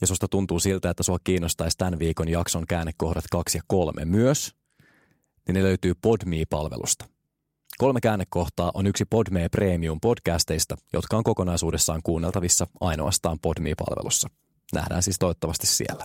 ja 0.00 0.06
susta 0.06 0.28
tuntuu 0.28 0.60
siltä, 0.60 0.90
että 0.90 1.02
sua 1.02 1.18
kiinnostaisi 1.24 1.78
tämän 1.78 1.98
viikon 1.98 2.28
jakson 2.28 2.66
käännekohdat 2.66 3.24
kaksi 3.30 3.58
ja 3.58 3.62
kolme 3.66 4.04
myös, 4.04 4.54
niin 5.46 5.54
ne 5.54 5.62
löytyy 5.62 5.94
Podme-palvelusta. 5.94 7.08
Kolme 7.78 8.00
käännekohtaa 8.00 8.70
on 8.74 8.86
yksi 8.86 9.04
Podme 9.04 9.48
Premium 9.48 10.00
podcasteista, 10.00 10.76
jotka 10.92 11.16
on 11.16 11.24
kokonaisuudessaan 11.24 12.00
kuunneltavissa 12.04 12.66
ainoastaan 12.80 13.38
Podme-palvelussa. 13.38 14.28
Nähdään 14.72 15.02
siis 15.02 15.18
toivottavasti 15.18 15.66
siellä. 15.66 16.04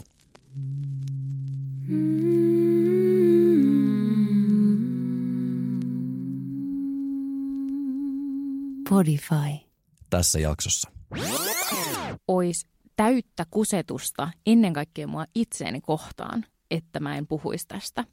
Podify. 8.90 9.66
Tässä 10.10 10.40
jaksossa. 10.40 10.92
Ois 12.28 12.66
täyttä 13.02 13.46
kusetusta 13.52 14.30
ennen 14.46 14.74
kaikkea 14.74 15.08
mua 15.08 15.26
itseäni 15.36 15.82
kohtaan, 15.82 16.46
että 16.72 17.00
mä 17.00 17.18
en 17.18 17.28
puhuisi 17.28 17.68
tästä. 17.68 18.06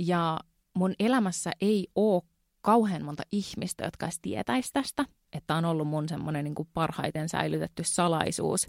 Ja 0.00 0.40
mun 0.74 0.94
elämässä 0.98 1.50
ei 1.60 1.88
ole 1.94 2.22
kauhean 2.60 3.04
monta 3.04 3.22
ihmistä, 3.32 3.84
jotka 3.84 4.06
edes 4.06 4.18
tietäisi 4.22 4.72
tästä, 4.72 5.04
että 5.32 5.54
on 5.54 5.64
ollut 5.64 5.88
mun 5.88 6.08
semmoinen 6.08 6.44
niin 6.44 6.54
parhaiten 6.74 7.28
säilytetty 7.28 7.82
salaisuus. 7.86 8.68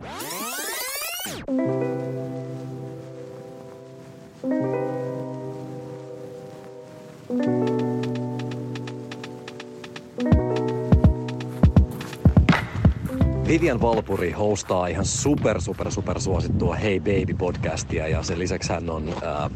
Vivian 13.53 13.81
Valpuri 13.81 14.31
hostaa 14.31 14.87
ihan 14.87 15.05
super, 15.05 15.61
super, 15.61 15.91
super 15.91 16.21
suosittua 16.21 16.75
Hey 16.75 16.99
Baby 16.99 17.33
podcastia 17.37 18.07
ja 18.07 18.23
sen 18.23 18.39
lisäksi 18.39 18.73
hän 18.73 18.89
on 18.89 19.09
äh, 19.09 19.51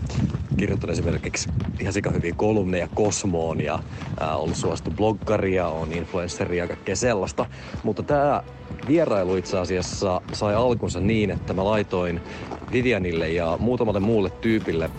kirjoittanut 0.57 0.93
esimerkiksi 0.93 1.49
ihan 1.79 1.93
sika 1.93 2.09
hyviä 2.09 2.33
kolumneja 2.35 2.87
Kosmoon 2.95 3.61
ja 3.61 3.79
äh, 4.21 4.39
ollut 4.39 4.55
suosittu 4.55 4.91
bloggaria, 4.91 5.67
on 5.67 5.93
influenceria 5.93 6.63
ja 6.63 6.67
kaikkea 6.67 6.95
sellaista. 6.95 7.45
Mutta 7.83 8.03
tämä 8.03 8.43
vierailu 8.87 9.35
itse 9.35 9.57
asiassa 9.57 10.21
sai 10.33 10.55
alkunsa 10.55 10.99
niin, 10.99 11.31
että 11.31 11.53
mä 11.53 11.65
laitoin 11.65 12.21
Vivianille 12.71 13.29
ja 13.29 13.57
muutamalle 13.59 13.99
muulle 13.99 14.29
tyypille 14.29 14.89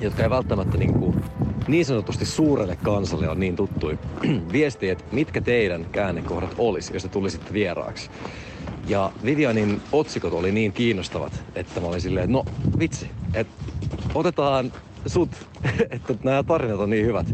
jotka 0.00 0.22
ei 0.22 0.30
välttämättä 0.30 0.78
niin, 0.78 0.94
kuin, 0.94 1.24
niin 1.68 1.84
sanotusti 1.84 2.26
suurelle 2.26 2.76
kansalle 2.82 3.28
on 3.28 3.40
niin 3.40 3.56
tuttui, 3.56 3.98
viesti, 4.52 4.88
että 4.88 5.04
mitkä 5.12 5.40
teidän 5.40 5.86
käännekohdat 5.92 6.54
olisi, 6.58 6.92
jos 6.94 7.02
te 7.02 7.08
tulisitte 7.08 7.52
vieraaksi. 7.52 8.10
Ja 8.86 9.12
Vivianin 9.24 9.82
otsikot 9.92 10.32
oli 10.32 10.52
niin 10.52 10.72
kiinnostavat, 10.72 11.42
että 11.54 11.80
mä 11.80 11.86
olin 11.86 12.00
silleen, 12.00 12.32
no 12.32 12.44
vitsi, 12.78 13.10
että 13.34 13.64
otetaan 14.14 14.72
sut, 15.06 15.30
että 15.90 16.14
nämä 16.22 16.42
tarinat 16.42 16.80
on 16.80 16.90
niin 16.90 17.06
hyvät. 17.06 17.26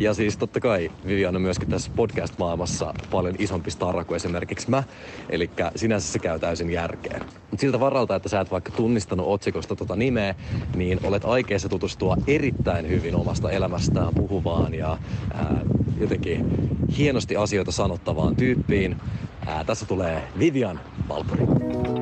Ja 0.00 0.14
siis 0.14 0.36
totta 0.36 0.60
kai 0.60 0.90
Vivian 1.06 1.36
on 1.36 1.42
myöskin 1.42 1.68
tässä 1.68 1.90
podcast-maailmassa 1.96 2.94
paljon 3.10 3.34
isompi 3.38 3.70
starra 3.70 4.04
kuin 4.04 4.16
esimerkiksi 4.16 4.70
mä. 4.70 4.82
Eli 5.30 5.50
sinänsä 5.76 6.12
se 6.12 6.18
käy 6.18 6.38
täysin 6.38 6.70
järkeen. 6.70 7.20
Mutta 7.20 7.60
siltä 7.60 7.80
varalta, 7.80 8.16
että 8.16 8.28
sä 8.28 8.40
et 8.40 8.50
vaikka 8.50 8.72
tunnistanut 8.72 9.26
otsikosta 9.28 9.76
tota 9.76 9.96
nimeä, 9.96 10.34
niin 10.76 11.00
olet 11.04 11.24
aikeessa 11.24 11.68
tutustua 11.68 12.16
erittäin 12.26 12.88
hyvin 12.88 13.14
omasta 13.16 13.50
elämästään 13.50 14.14
puhuvaan 14.14 14.74
ja 14.74 14.98
ää, 15.34 15.60
jotenkin 16.00 16.46
hienosti 16.98 17.36
asioita 17.36 17.72
sanottavaan 17.72 18.36
tyyppiin. 18.36 18.96
Ää, 19.46 19.64
tässä 19.64 19.86
tulee 19.86 20.22
Vivian 20.38 20.80
Valpuri. 21.08 21.99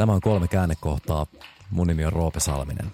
Tämä 0.00 0.12
on 0.12 0.20
kolme 0.20 0.48
käännekohtaa. 0.48 1.26
Mun 1.70 1.86
nimi 1.86 2.04
on 2.04 2.12
Roope 2.12 2.40
Salminen. 2.40 2.92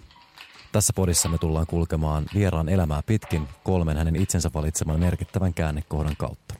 Tässä 0.72 0.92
podissa 0.96 1.28
me 1.28 1.38
tullaan 1.38 1.66
kulkemaan 1.66 2.24
vieraan 2.34 2.68
elämää 2.68 3.02
pitkin 3.06 3.48
kolmen 3.64 3.96
hänen 3.96 4.16
itsensä 4.16 4.50
valitseman 4.54 5.00
merkittävän 5.00 5.54
käännekohdan 5.54 6.16
kautta. 6.18 6.54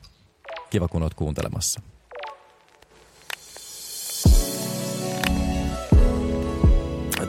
Kiva 0.69 0.87
kun 0.87 1.03
oot 1.03 1.13
kuuntelemassa. 1.13 1.81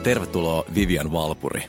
Tervetuloa 0.03 0.63
Vivian 0.75 1.11
Valpuri. 1.11 1.63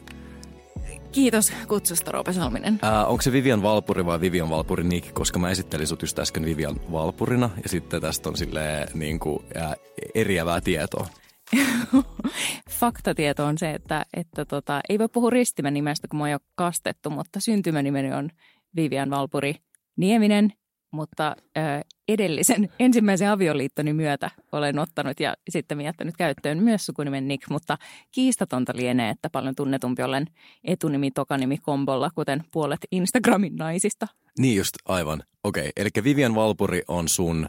Kiitos 1.12 1.52
kutsusta, 1.68 2.12
Roope 2.12 2.32
Salminen. 2.32 2.78
Ää, 2.82 3.06
onko 3.06 3.22
se 3.22 3.32
Vivian 3.32 3.62
Valpuri 3.62 4.06
vai 4.06 4.20
Vivian 4.20 4.50
Valpuri 4.50 4.84
Nick? 4.84 5.14
Koska 5.14 5.38
mä 5.38 5.50
esittelin 5.50 5.86
sut 5.86 6.02
just 6.02 6.18
äsken 6.18 6.44
Vivian 6.44 6.76
Valpurina 6.92 7.50
ja 7.62 7.68
sitten 7.68 8.00
tästä 8.00 8.28
on 8.28 8.36
silleen 8.36 8.88
niin 8.94 9.20
kuin, 9.20 9.44
ää, 9.54 9.74
eriävää 10.14 10.60
tietoa. 10.60 11.06
Faktatieto 12.80 13.44
on 13.44 13.58
se, 13.58 13.70
että, 13.70 14.06
että 14.14 14.44
tota, 14.44 14.80
ei 14.88 14.98
voi 14.98 15.08
puhua 15.08 15.30
ristimän 15.30 15.74
nimestä, 15.74 16.08
kun 16.08 16.18
mä 16.18 16.22
oon 16.22 16.30
jo 16.30 16.38
kastettu, 16.54 17.10
mutta 17.10 17.40
syntymänimeni 17.40 18.12
on 18.12 18.30
Vivian 18.76 19.10
Valpuri 19.10 19.54
Nieminen, 19.96 20.52
mutta 20.90 21.36
ö, 21.56 21.60
edellisen 22.08 22.68
ensimmäisen 22.78 23.30
avioliittoni 23.30 23.92
myötä 23.92 24.30
olen 24.52 24.78
ottanut 24.78 25.20
ja 25.20 25.34
sitten 25.50 25.80
jättänyt 25.80 26.16
käyttöön 26.16 26.62
myös 26.62 26.86
sukunimen 26.86 27.28
Nick, 27.28 27.50
mutta 27.50 27.78
kiistatonta 28.10 28.72
lienee, 28.76 29.10
että 29.10 29.30
paljon 29.30 29.54
tunnetumpi 29.54 30.02
olen 30.02 30.26
etunimi 30.64 31.10
tokanimi 31.10 31.58
kombolla, 31.58 32.10
kuten 32.14 32.44
puolet 32.52 32.80
Instagramin 32.92 33.56
naisista. 33.56 34.06
Niin 34.38 34.56
just, 34.56 34.74
aivan. 34.84 35.22
Okei, 35.44 35.60
okay. 35.60 35.72
eli 35.76 36.04
Vivian 36.04 36.34
Valpuri 36.34 36.82
on 36.88 37.08
sun 37.08 37.46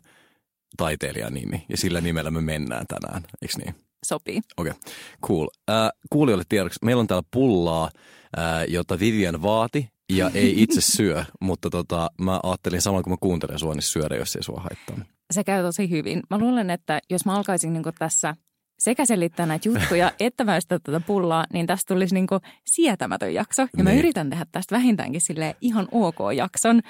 taiteilijanimi 0.77 1.65
ja 1.69 1.77
sillä 1.77 2.01
nimellä 2.01 2.31
me 2.31 2.41
mennään 2.41 2.85
tänään, 2.87 3.23
eikö 3.41 3.53
niin? 3.57 3.75
Sopii. 4.05 4.41
Okei, 4.57 4.71
okay. 4.71 4.93
cool. 5.25 5.47
Äh, 5.69 5.89
kuulijoille 6.09 6.43
tiedoksi, 6.49 6.79
meillä 6.85 6.99
on 6.99 7.07
täällä 7.07 7.27
pullaa, 7.31 7.89
äh, 8.37 8.65
jota 8.67 8.99
Vivian 8.99 9.41
vaati 9.41 9.89
ja 10.11 10.31
ei 10.33 10.53
itse 10.63 10.81
syö, 10.81 11.25
mutta 11.41 11.69
tota, 11.69 12.11
mä 12.21 12.39
ajattelin 12.43 12.81
samoin 12.81 13.03
kun 13.03 13.13
mä 13.13 13.17
kuuntelen 13.19 13.59
sua, 13.59 13.73
niin 13.73 13.81
syödä, 13.81 14.15
jos 14.15 14.35
ei 14.35 14.43
sua 14.43 14.61
haittaa. 14.61 15.05
Se 15.33 15.43
käy 15.43 15.63
tosi 15.63 15.89
hyvin. 15.89 16.21
Mä 16.29 16.37
luulen, 16.37 16.69
että 16.69 16.99
jos 17.09 17.25
mä 17.25 17.35
alkaisin 17.35 17.73
niin 17.73 17.83
tässä 17.99 18.35
sekä 18.79 19.05
selittää 19.05 19.45
näitä 19.45 19.69
juttuja 19.69 20.11
että 20.19 20.45
väistää 20.45 20.79
tätä 20.79 20.99
pullaa, 20.99 21.45
niin 21.53 21.67
tästä 21.67 21.93
tulisi 21.93 22.15
niin 22.15 22.27
sietämätön 22.67 23.33
jakso. 23.33 23.61
Ja 23.61 23.67
niin. 23.77 23.83
mä 23.83 23.93
yritän 23.93 24.29
tehdä 24.29 24.45
tästä 24.51 24.75
vähintäänkin 24.75 25.21
sille 25.21 25.55
ihan 25.61 25.87
ok 25.91 26.17
jakson, 26.35 26.81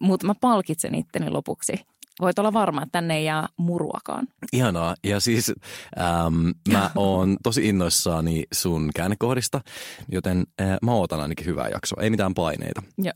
mutta 0.00 0.26
mä 0.26 0.34
palkitsen 0.40 0.94
itteni 0.94 1.30
lopuksi 1.30 1.72
voit 2.20 2.38
olla 2.38 2.52
varma, 2.52 2.82
että 2.82 2.92
tänne 2.92 3.16
ei 3.16 3.24
jää 3.24 3.48
muruakaan. 3.56 4.28
Ihanaa. 4.52 4.94
Ja 5.04 5.20
siis 5.20 5.52
ähm, 6.00 6.48
mä 6.72 6.90
oon 6.94 7.36
tosi 7.42 7.68
innoissani 7.68 8.44
sun 8.52 8.90
käännekohdista, 8.96 9.60
joten 10.08 10.44
äh, 10.60 10.78
mä 10.82 10.92
ootan 10.92 11.20
ainakin 11.20 11.46
hyvää 11.46 11.68
jaksoa. 11.68 12.02
Ei 12.02 12.10
mitään 12.10 12.34
paineita. 12.34 12.82
Joo. 12.98 13.12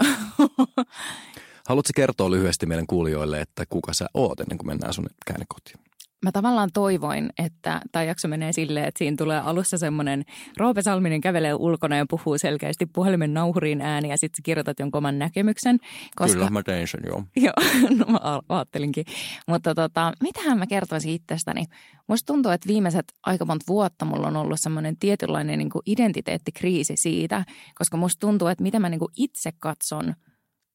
Haluatko 1.68 1.90
kertoa 1.96 2.30
lyhyesti 2.30 2.66
meidän 2.66 2.86
kuulijoille, 2.86 3.40
että 3.40 3.64
kuka 3.68 3.92
sä 3.92 4.06
oot 4.14 4.40
ennen 4.40 4.58
kuin 4.58 4.66
mennään 4.66 4.94
sun 4.94 5.06
käännekohtiin? 5.26 5.87
Mä 6.24 6.32
tavallaan 6.32 6.70
toivoin, 6.74 7.30
että 7.38 7.80
tämä 7.92 8.02
jakso 8.02 8.28
menee 8.28 8.52
silleen, 8.52 8.86
että 8.86 8.98
siinä 8.98 9.16
tulee 9.16 9.38
alussa 9.40 9.78
semmoinen 9.78 10.24
Roope 10.56 10.82
Salminen 10.82 11.20
kävelee 11.20 11.54
ulkona 11.54 11.96
ja 11.96 12.06
puhuu 12.10 12.38
selkeästi 12.38 12.86
puhelimen 12.86 13.34
nauhuriin 13.34 13.80
ääni 13.80 14.08
ja 14.08 14.18
sitten 14.18 14.42
kirjoitat 14.42 14.78
jonkun 14.78 14.98
oman 14.98 15.18
näkemyksen. 15.18 15.78
Koska... 16.16 16.38
Kyllä 16.38 16.50
mä 16.50 16.62
tein 16.62 16.88
sen, 16.88 17.00
joo. 17.06 17.22
joo, 17.46 17.54
no 17.98 18.04
mä 18.12 18.40
ajattelinkin. 18.48 19.04
Mutta 19.48 19.74
tota, 19.74 20.12
mitähän 20.22 20.58
mä 20.58 20.66
kertoisin 20.66 21.12
itsestäni? 21.12 21.64
Musta 22.08 22.32
tuntuu, 22.32 22.52
että 22.52 22.68
viimeiset 22.68 23.12
aika 23.26 23.44
monta 23.44 23.64
vuotta 23.68 24.04
mulla 24.04 24.26
on 24.26 24.36
ollut 24.36 24.60
semmoinen 24.60 24.96
tietynlainen 24.96 25.58
niin 25.58 25.70
kuin 25.70 25.82
identiteettikriisi 25.86 26.96
siitä, 26.96 27.44
koska 27.74 27.96
musta 27.96 28.20
tuntuu, 28.20 28.48
että 28.48 28.62
mitä 28.62 28.80
mä 28.80 28.88
niin 28.88 28.98
kuin 28.98 29.12
itse 29.16 29.50
katson 29.58 30.14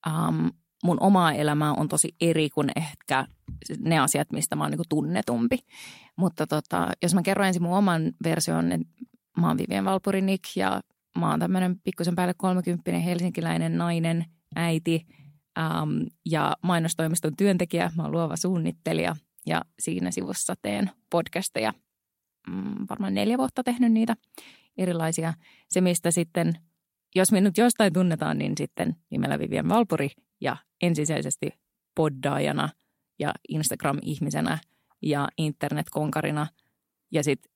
um, 0.08 0.52
mun 0.84 0.98
omaa 1.00 1.34
elämää 1.34 1.74
on 1.74 1.88
tosi 1.88 2.16
eri 2.22 2.50
kuin 2.50 2.72
ehkä 2.76 3.28
ne 3.80 4.00
asiat, 4.00 4.32
mistä 4.32 4.56
mä 4.56 4.64
oon 4.64 4.72
niin 4.72 4.82
tunnetumpi. 4.90 5.58
Mutta 6.16 6.48
tota, 6.48 6.90
jos 7.02 7.14
mä 7.14 7.22
kerron 7.22 7.48
ensin 7.48 7.64
mun 7.64 7.78
oman 7.78 8.12
version, 8.24 8.70
niin 8.70 8.88
mä 9.38 9.48
oon 9.48 9.58
Vivien 9.58 9.86
Valpurinik 9.86 10.42
ja 10.56 10.82
mä 11.18 11.30
oon 11.30 11.40
tämmöinen 11.40 11.80
pikkusen 11.80 12.16
päälle 12.16 12.34
kolmekymppinen 12.38 13.02
helsinkiläinen 13.02 13.78
nainen, 13.78 14.26
äiti 14.56 15.08
äm, 15.58 16.06
ja 16.26 16.58
mainostoimiston 16.62 17.36
työntekijä. 17.36 17.92
Mä 17.96 18.04
oon 18.04 18.12
luova 18.12 18.36
suunnittelija 18.36 19.16
ja 19.46 19.62
siinä 19.80 20.12
sivussa 20.12 20.54
teen 20.62 20.92
podcasteja. 21.10 21.74
Mm, 22.50 22.86
varmaan 22.90 23.14
neljä 23.14 23.38
vuotta 23.38 23.64
tehnyt 23.64 23.92
niitä 23.92 24.16
erilaisia. 24.78 25.34
Se, 25.70 25.82
mistä 25.82 26.12
sitten, 26.12 26.54
jos 27.16 27.32
minut 27.32 27.58
jostain 27.58 27.94
tunnetaan, 27.94 28.38
niin 28.38 28.54
sitten 28.58 28.96
nimellä 29.10 29.40
Vivian 29.40 29.70
Valpuri 29.70 30.10
ja 30.42 30.58
ensisijaisesti 30.86 31.50
poddaajana 31.96 32.70
ja 33.20 33.34
Instagram-ihmisenä 33.50 34.58
ja 35.02 35.28
internetkonkarina. 35.38 36.48
Ja 37.12 37.24
sitten 37.24 37.52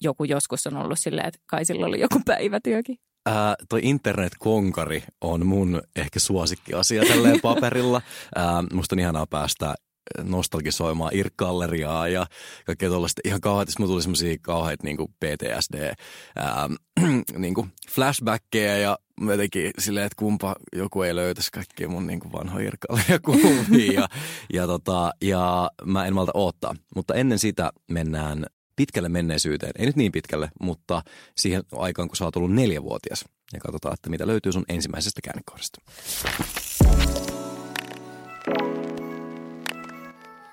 joku 0.00 0.24
joskus 0.24 0.66
on 0.66 0.76
ollut 0.76 0.98
silleen, 0.98 1.28
että 1.28 1.40
kai 1.46 1.64
sillä 1.64 1.86
oli 1.86 2.00
joku 2.00 2.20
päivätyökin. 2.24 2.96
Ää, 3.26 3.54
toi 3.68 3.80
internetkonkari 3.82 5.02
on 5.20 5.46
mun 5.46 5.82
ehkä 5.96 6.20
suosikkiasia 6.20 7.02
tälleen 7.08 7.40
paperilla. 7.48 8.02
Ää, 8.34 8.64
musta 8.72 8.94
on 8.94 8.98
ihanaa 9.00 9.26
päästä 9.26 9.74
nostalgisoimaan 10.22 11.12
IRC-galleriaa 11.14 12.08
ja 12.08 12.26
kaikkea 12.66 12.88
tuollaista 12.88 13.20
ihan 13.24 13.40
kauheita. 13.40 13.72
Mulla 13.78 13.90
tuli 13.90 14.02
semmoisia 14.02 14.36
kauheita 14.42 14.84
niin 14.86 14.96
PTSD, 14.96 15.94
ää, 16.36 16.68
niin 17.38 17.54
flashbackkejä 17.90 18.76
ja 18.76 18.98
jotenkin 19.30 19.70
silleen, 19.78 20.06
että 20.06 20.16
kumpa 20.18 20.56
joku 20.72 21.02
ei 21.02 21.14
löytäisi 21.14 21.52
kaikkia 21.52 21.88
mun 21.88 22.06
niin 22.06 22.32
vanhoja 22.32 22.66
irc 22.66 23.22
kuvia. 23.24 23.92
ja, 23.92 24.08
ja, 24.52 24.66
tota, 24.66 25.12
ja 25.22 25.70
mä 25.84 26.06
en 26.06 26.14
malta 26.14 26.32
odottaa. 26.34 26.74
Mutta 26.96 27.14
ennen 27.14 27.38
sitä 27.38 27.72
mennään 27.90 28.46
pitkälle 28.76 29.08
menneisyyteen. 29.08 29.72
Ei 29.78 29.86
nyt 29.86 29.96
niin 29.96 30.12
pitkälle, 30.12 30.50
mutta 30.60 31.02
siihen 31.36 31.62
aikaan, 31.72 32.08
kun 32.08 32.16
sä 32.16 32.24
oot 32.24 32.36
ollut 32.36 32.52
neljävuotias. 32.52 33.24
Ja 33.52 33.60
katsotaan, 33.60 33.94
että 33.94 34.10
mitä 34.10 34.26
löytyy 34.26 34.52
sun 34.52 34.64
ensimmäisestä 34.68 35.20
käännekohdasta. 35.24 35.80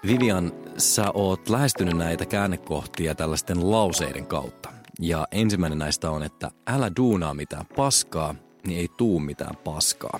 Vivian, 0.07 0.51
sä 0.77 1.11
oot 1.13 1.49
lähestynyt 1.49 1.97
näitä 1.97 2.25
käännekohtia 2.25 3.15
tällaisten 3.15 3.71
lauseiden 3.71 4.25
kautta. 4.25 4.69
Ja 4.99 5.27
ensimmäinen 5.31 5.79
näistä 5.79 6.11
on, 6.11 6.23
että 6.23 6.51
älä 6.67 6.91
duunaa 6.97 7.33
mitään 7.33 7.65
paskaa, 7.75 8.35
niin 8.67 8.79
ei 8.79 8.87
tuu 8.97 9.19
mitään 9.19 9.55
paskaa. 9.55 10.19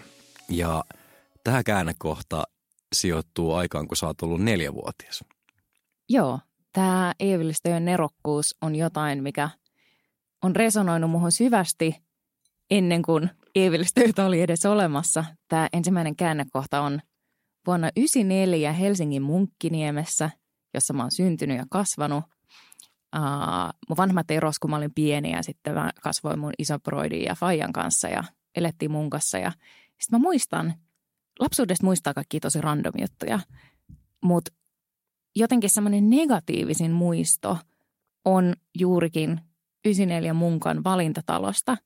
Ja 0.49 0.83
tämä 1.43 1.63
käännekohta 1.63 2.43
sijoittuu 2.93 3.53
aikaan, 3.53 3.87
kun 3.87 3.97
sä 3.97 4.07
oot 4.07 4.21
ollut 4.21 4.41
neljävuotias. 4.41 5.23
Joo, 6.09 6.39
tämä 6.73 7.13
eevillistöjen 7.19 7.85
nerokkuus 7.85 8.55
on 8.61 8.75
jotain, 8.75 9.23
mikä 9.23 9.49
on 10.43 10.55
resonoinut 10.55 11.11
muhun 11.11 11.31
syvästi 11.31 11.95
ennen 12.71 13.01
kuin 13.01 13.29
eevillistöitä 13.55 14.25
oli 14.25 14.41
edes 14.41 14.65
olemassa. 14.65 15.25
Tämä 15.47 15.69
ensimmäinen 15.73 16.15
käännekohta 16.15 16.81
on 16.81 16.99
vuonna 17.67 17.87
1994 17.87 18.73
Helsingin 18.73 19.21
Munkkiniemessä, 19.21 20.29
jossa 20.73 20.93
mä 20.93 21.03
oon 21.03 21.11
syntynyt 21.11 21.57
ja 21.57 21.65
kasvanut. 21.69 22.23
Uh, 23.15 23.21
mun 23.89 23.97
vanhemmat 23.97 24.31
eros, 24.31 24.59
kun 24.59 24.69
mä 24.69 24.77
olin 24.77 24.93
pieni 24.95 25.31
ja 25.31 25.43
sitten 25.43 25.73
mä 25.73 25.91
kasvoin 26.01 26.39
mun 26.39 26.53
isoproidin 26.57 27.23
ja 27.23 27.35
Fajan 27.35 27.73
kanssa 27.73 28.07
ja 28.07 28.23
elettiin 28.55 28.91
mun 28.91 29.09
kanssa. 29.09 29.37
Ja 29.37 29.51
sitten 29.87 30.19
mä 30.19 30.23
muistan, 30.23 30.73
lapsuudesta 31.39 31.85
muistaa 31.85 32.13
kaikki 32.13 32.39
tosi 32.39 32.61
random 32.61 32.93
juttuja, 33.01 33.39
mutta 34.23 34.51
jotenkin 35.35 35.69
semmoinen 35.69 36.09
negatiivisin 36.09 36.91
muisto 36.91 37.57
on 38.25 38.53
juurikin 38.79 39.41
94 39.85 40.33
munkan 40.33 40.83
valintatalosta, 40.83 41.77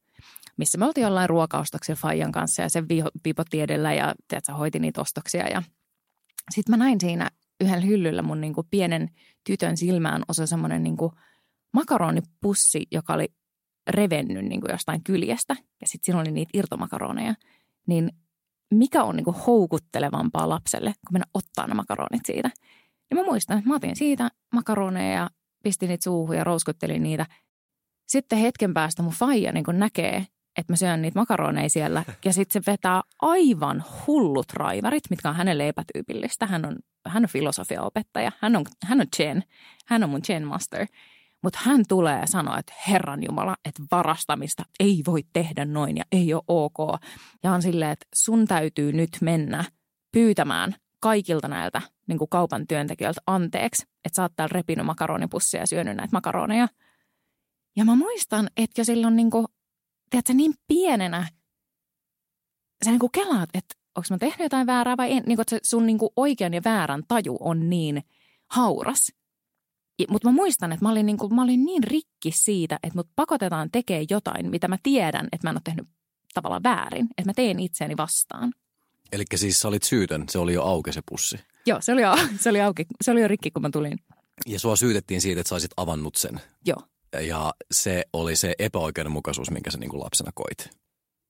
missä 0.58 0.78
me 0.78 0.86
oltiin 0.86 1.04
jollain 1.04 1.30
ruokaustoksilla 1.30 2.00
Fajan 2.00 2.32
kanssa 2.32 2.62
ja 2.62 2.70
se 2.70 2.84
pipotti 3.24 3.62
edellä 3.62 3.94
ja 3.94 4.16
tiedätkö, 4.28 4.54
hoiti 4.54 4.80
niitä 4.80 5.02
ostoksia. 5.02 5.48
Ja 5.48 5.64
sitten 6.52 6.74
mä 6.74 6.78
näin 6.78 7.02
siinä 7.02 7.30
yhdellä 7.62 7.86
hyllyllä 7.86 8.22
mun 8.22 8.42
niin 8.42 8.54
kuin 8.54 8.68
pienen 8.70 9.10
tytön 9.44 9.78
silmään 9.78 10.24
osa 10.28 10.46
semmoinen 10.48 10.84
niin 10.84 10.98
kuin 10.98 11.12
makaronipussi, 11.74 12.88
joka 12.92 13.14
oli 13.14 13.28
revennyt 13.90 14.46
niin 14.46 14.62
kuin 14.62 14.72
jostain 14.72 15.04
kyljestä 15.04 15.56
ja 15.82 15.88
sitten 15.88 16.06
siinä 16.06 16.20
oli 16.20 16.32
niitä 16.32 16.52
irtomakaroneja. 16.54 17.36
Niin 17.88 18.12
mikä 18.74 19.04
on 19.04 19.16
niin 19.16 19.26
kuin 19.26 19.38
houkuttelevampaa 19.48 20.50
lapselle, 20.50 20.94
kun 21.08 21.14
mennä 21.14 21.26
ottaa 21.34 21.68
nämä 21.68 21.76
makaronit 21.76 22.26
siitä– 22.26 22.50
ja 23.10 23.16
mä 23.16 23.24
muistan, 23.24 23.58
että 23.58 23.70
mä 23.70 23.76
otin 23.76 23.96
siitä 23.96 24.30
makaroneja 24.54 25.14
ja 25.14 25.30
pistin 25.64 25.90
niitä 25.90 26.04
suuhun 26.04 26.36
ja 26.36 26.44
rouskuttelin 26.44 27.04
niitä. 27.04 27.26
Sitten 28.08 28.40
hetken 28.40 28.74
päästä 28.74 29.04
mun 29.04 29.14
faija 29.14 29.52
niin 29.52 29.66
näkee, 29.72 30.28
että 30.58 30.74
mä 30.74 30.78
syön 30.78 31.02
niitä 31.02 31.20
makaroneja 31.20 31.70
siellä. 31.70 32.04
Ja 32.26 32.34
sitten 32.34 32.64
se 32.64 32.72
vetää 32.72 33.02
aivan 33.22 33.84
hullut 34.08 34.54
raivarit, 34.54 35.04
mitkä 35.10 35.30
on 35.30 35.36
hänelle 35.36 35.68
epätyypillistä. 35.68 36.46
Hän 36.46 36.66
on, 36.66 36.76
hän 37.08 37.24
on 37.24 37.30
filosofiaopettaja, 37.30 38.32
hän 38.40 38.56
on, 38.56 38.66
hän 38.84 39.02
on 39.02 39.08
Chen, 39.16 39.44
hän 39.86 40.04
on 40.04 40.10
mun 40.10 40.22
Chen 40.22 40.48
master. 40.48 40.88
Mutta 41.44 41.60
hän 41.64 41.84
tulee 41.88 42.20
ja 42.20 42.28
sanoo, 42.28 42.58
että 42.58 42.74
Herran 42.88 43.24
Jumala, 43.24 43.56
että 43.66 43.84
varastamista 43.92 44.64
ei 44.80 45.04
voi 45.06 45.24
tehdä 45.34 45.66
noin 45.66 45.98
ja 45.98 46.04
ei 46.12 46.34
ole 46.34 46.44
ok. 46.48 47.02
Ja 47.44 47.52
on 47.52 47.62
silleen, 47.62 47.92
että 47.92 48.06
sun 48.16 48.48
täytyy 48.48 48.92
nyt 48.92 49.10
mennä 49.22 49.66
pyytämään 50.12 50.76
kaikilta 51.00 51.48
näiltä 51.48 51.82
niin 52.08 52.18
kuin 52.18 52.30
kaupan 52.30 52.68
työntekijöiltä 52.68 53.22
anteeksi, 53.28 53.84
että 54.06 54.16
sä 54.16 54.22
oot 54.22 54.32
täällä 54.36 54.54
repinyt 54.54 54.86
makaronipussia 54.86 55.60
ja 55.60 55.68
syönyt 55.68 55.98
näitä 55.98 56.16
makaroneja. 56.16 56.68
Ja 57.76 57.86
mä 57.86 57.96
muistan, 57.96 58.50
että 58.58 58.82
jo 58.82 58.86
silloin 58.86 59.16
niin 59.16 59.32
kuin, 59.32 59.46
tiedätkö, 60.10 60.34
niin 60.34 60.54
pienenä 60.68 61.28
sä 62.86 62.92
niin 62.92 63.00
kuin 63.00 63.12
kelaat, 63.12 63.50
että 63.54 63.76
onko 63.96 64.08
mä 64.10 64.18
tehnyt 64.18 64.40
jotain 64.40 64.68
väärää 64.68 64.98
vai 64.98 65.12
en. 65.12 65.24
Niin 65.26 65.38
kuin, 65.38 65.42
että 65.42 65.60
sun 65.64 65.86
niin 65.86 65.98
kuin 65.98 66.10
oikean 66.16 66.54
ja 66.54 66.62
väärän 66.66 67.04
taju 67.08 67.38
on 67.40 67.70
niin 67.70 68.04
hauras. 68.52 69.12
Mutta 70.10 70.28
mä 70.28 70.32
muistan, 70.32 70.72
että 70.72 70.86
mä 70.86 70.92
olin, 70.92 71.06
niin 71.06 71.18
kuin, 71.18 71.36
mä 71.36 71.44
olin 71.44 71.66
niin 71.66 71.84
rikki 71.84 72.32
siitä, 72.32 72.80
että 72.84 72.98
mut 72.98 73.10
pakotetaan 73.16 73.72
tekemään 73.72 74.06
jotain, 74.10 74.50
mitä 74.50 74.68
mä 74.68 74.78
tiedän, 74.84 75.28
että 75.32 75.48
mä 75.48 75.50
en 75.50 75.56
ole 75.56 75.62
tehnyt 75.64 75.88
tavallaan 76.34 76.64
väärin. 76.64 77.08
Että 77.18 77.30
mä 77.30 77.34
teen 77.34 77.60
itseäni 77.60 77.98
vastaan. 77.98 78.54
Eli 79.12 79.24
siis 79.36 79.62
sä 79.62 79.68
olit 79.68 79.84
syytön, 79.84 80.26
se 80.30 80.40
oli 80.40 80.54
jo 80.54 80.64
auki 80.64 80.94
se 80.94 81.02
pussi. 81.10 81.40
Joo, 81.66 81.82
se 81.82 81.94
oli, 81.94 82.02
jo, 82.02 82.16
se 82.42 82.50
oli 82.50 82.62
auki. 82.62 82.86
Se 83.02 83.12
oli 83.12 83.22
jo 83.22 83.28
rikki, 83.28 83.52
kun 83.52 83.62
mä 83.62 83.70
tulin. 83.70 84.00
Ja 84.48 84.60
sua 84.60 84.76
syytettiin 84.76 85.22
siitä, 85.22 85.42
että 85.42 85.50
sä 85.50 85.56
olisit 85.56 85.72
avannut 85.78 86.16
sen. 86.16 86.42
Joo. 86.66 86.82
Ja 87.22 87.54
se 87.72 88.04
oli 88.14 88.36
se 88.36 88.56
epäoikeudenmukaisuus, 88.60 89.52
minkä 89.52 89.72
sä 89.72 89.78
niin 89.78 89.90
kuin 89.90 90.04
lapsena 90.04 90.32
koit. 90.36 90.70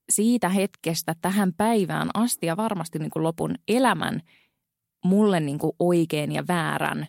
Siitä 0.09 0.49
hetkestä 0.49 1.15
tähän 1.21 1.53
päivään 1.53 2.09
asti 2.13 2.45
ja 2.45 2.57
varmasti 2.57 2.99
niin 2.99 3.09
kuin 3.09 3.23
lopun 3.23 3.55
elämän 3.67 4.21
mulle 5.05 5.39
niin 5.39 5.59
kuin 5.59 5.71
oikein 5.79 6.31
ja 6.31 6.43
väärän 6.47 7.07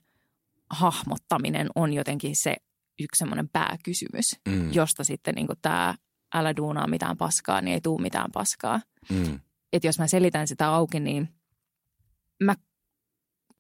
hahmottaminen 0.71 1.69
on 1.75 1.93
jotenkin 1.93 2.37
se 2.37 2.57
yksi 3.01 3.19
semmoinen 3.19 3.49
pääkysymys, 3.49 4.37
mm. 4.49 4.73
josta 4.73 5.05
sitten 5.05 5.35
niin 5.35 5.47
tämä 5.63 5.95
älä 6.35 6.57
duunaa 6.57 6.87
mitään 6.87 7.17
paskaa, 7.17 7.61
niin 7.61 7.75
ei 7.75 7.81
tuu 7.81 7.99
mitään 7.99 8.31
paskaa. 8.33 8.81
Mm 9.11 9.41
että 9.73 9.89
jos 9.89 9.99
mä 9.99 10.07
selitän 10.07 10.49
sitä 10.49 10.69
auki, 10.69 11.01
niin 11.01 11.29
mä 12.43 12.55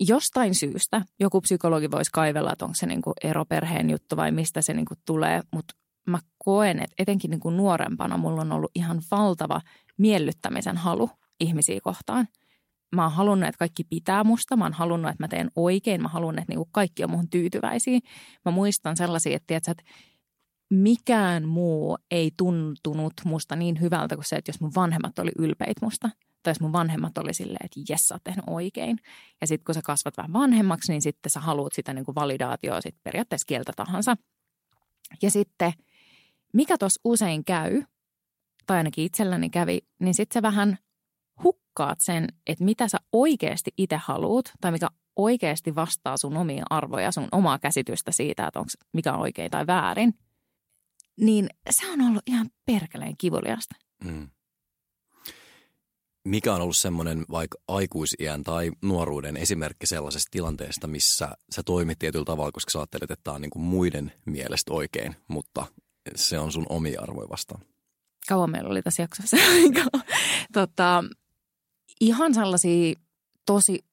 jostain 0.00 0.54
syystä, 0.54 1.02
joku 1.20 1.40
psykologi 1.40 1.90
voisi 1.90 2.10
kaivella, 2.10 2.52
että 2.52 2.64
onko 2.64 2.74
se 2.74 2.86
niin 2.86 3.02
eroperheen 3.22 3.90
juttu 3.90 4.16
vai 4.16 4.32
mistä 4.32 4.62
se 4.62 4.74
niin 4.74 4.86
tulee, 5.06 5.42
mutta 5.52 5.74
mä 6.06 6.18
koen, 6.38 6.78
että 6.82 6.94
etenkin 6.98 7.30
niin 7.30 7.56
nuorempana 7.56 8.16
mulla 8.16 8.40
on 8.40 8.52
ollut 8.52 8.70
ihan 8.74 9.02
valtava 9.10 9.60
miellyttämisen 9.98 10.76
halu 10.76 11.10
ihmisiä 11.40 11.80
kohtaan. 11.82 12.28
Mä 12.96 13.02
oon 13.02 13.12
halunnut, 13.12 13.48
että 13.48 13.58
kaikki 13.58 13.84
pitää 13.84 14.24
musta. 14.24 14.56
Mä 14.56 14.64
oon 14.64 14.72
halunnut, 14.72 15.10
että 15.10 15.24
mä 15.24 15.28
teen 15.28 15.50
oikein. 15.56 16.02
Mä 16.02 16.08
haluan, 16.08 16.38
että 16.38 16.52
niinku 16.52 16.68
kaikki 16.72 17.04
on 17.04 17.10
muhun 17.10 17.30
tyytyväisiä. 17.30 17.98
Mä 18.44 18.52
muistan 18.52 18.96
sellaisia, 18.96 19.36
että, 19.36 19.46
tiedätkö, 19.46 19.70
että 19.70 19.82
mikään 20.70 21.48
muu 21.48 21.98
ei 22.10 22.30
tuntunut 22.36 23.12
musta 23.24 23.56
niin 23.56 23.80
hyvältä 23.80 24.14
kuin 24.14 24.24
se, 24.24 24.36
että 24.36 24.48
jos 24.48 24.60
mun 24.60 24.74
vanhemmat 24.74 25.18
oli 25.18 25.30
ylpeitä 25.38 25.86
musta. 25.86 26.10
Tai 26.42 26.50
jos 26.50 26.60
mun 26.60 26.72
vanhemmat 26.72 27.18
oli 27.18 27.34
silleen, 27.34 27.64
että 27.64 27.80
jes, 27.88 28.00
sä 28.00 28.14
oot 28.14 28.24
tehnyt 28.24 28.44
oikein. 28.46 28.98
Ja 29.40 29.46
sitten 29.46 29.64
kun 29.64 29.74
sä 29.74 29.80
kasvat 29.84 30.16
vähän 30.16 30.32
vanhemmaksi, 30.32 30.92
niin 30.92 31.02
sitten 31.02 31.30
sä 31.30 31.40
haluat 31.40 31.72
sitä 31.72 31.94
niin 31.94 32.04
kuin 32.04 32.14
validaatioa 32.14 32.80
sit 32.80 32.96
periaatteessa 33.02 33.46
kieltä 33.46 33.72
tahansa. 33.76 34.16
Ja 35.22 35.30
sitten, 35.30 35.72
mikä 36.52 36.78
tuossa 36.78 37.00
usein 37.04 37.44
käy, 37.44 37.82
tai 38.66 38.76
ainakin 38.76 39.04
itselläni 39.04 39.50
kävi, 39.50 39.80
niin 39.98 40.14
sitten 40.14 40.34
sä 40.34 40.42
vähän 40.42 40.78
hukkaat 41.80 42.00
sen, 42.00 42.26
että 42.46 42.64
mitä 42.64 42.88
sä 42.88 42.98
oikeasti 43.12 43.70
itse 43.76 43.96
haluut, 43.96 44.52
tai 44.60 44.72
mikä 44.72 44.88
oikeasti 45.16 45.74
vastaa 45.74 46.16
sun 46.16 46.36
omia 46.36 46.64
arvoja, 46.70 47.12
sun 47.12 47.28
omaa 47.32 47.58
käsitystä 47.58 48.12
siitä, 48.12 48.46
että 48.46 48.58
onko 48.58 48.70
mikä 48.92 49.12
on 49.12 49.20
oikein 49.20 49.50
tai 49.50 49.66
väärin– 49.66 50.14
niin 51.20 51.48
se 51.70 51.90
on 51.90 52.00
ollut 52.00 52.22
ihan 52.26 52.50
perkeleen 52.66 53.16
kivuliasta. 53.18 53.74
Mm. 54.04 54.28
Mikä 56.24 56.54
on 56.54 56.60
ollut 56.60 56.76
semmoinen 56.76 57.24
vaikka 57.30 57.58
aikuisiän 57.68 58.44
tai 58.44 58.70
nuoruuden 58.82 59.36
esimerkki 59.36 59.86
sellaisesta 59.86 60.28
tilanteesta, 60.30 60.86
missä 60.86 61.36
sä 61.50 61.62
toimit 61.62 61.98
tietyllä 61.98 62.24
tavalla, 62.24 62.52
koska 62.52 62.70
sä 62.70 62.78
ajattelet, 62.78 63.10
että 63.10 63.24
tämä 63.24 63.34
on 63.34 63.40
niin 63.40 63.50
kuin 63.50 63.62
muiden 63.62 64.12
mielestä 64.26 64.72
oikein, 64.72 65.16
mutta 65.28 65.66
se 66.14 66.38
on 66.38 66.52
sun 66.52 66.66
omia 66.68 67.00
arvoja 67.00 67.28
vastaan? 67.28 67.62
Kauan 68.28 68.50
meillä 68.50 68.70
oli 68.70 68.82
tässä 68.82 69.02
jaksossa 69.02 69.36
tota, 70.52 71.04
ihan 72.00 72.34
sellaisia 72.34 72.94
tosi 73.46 73.84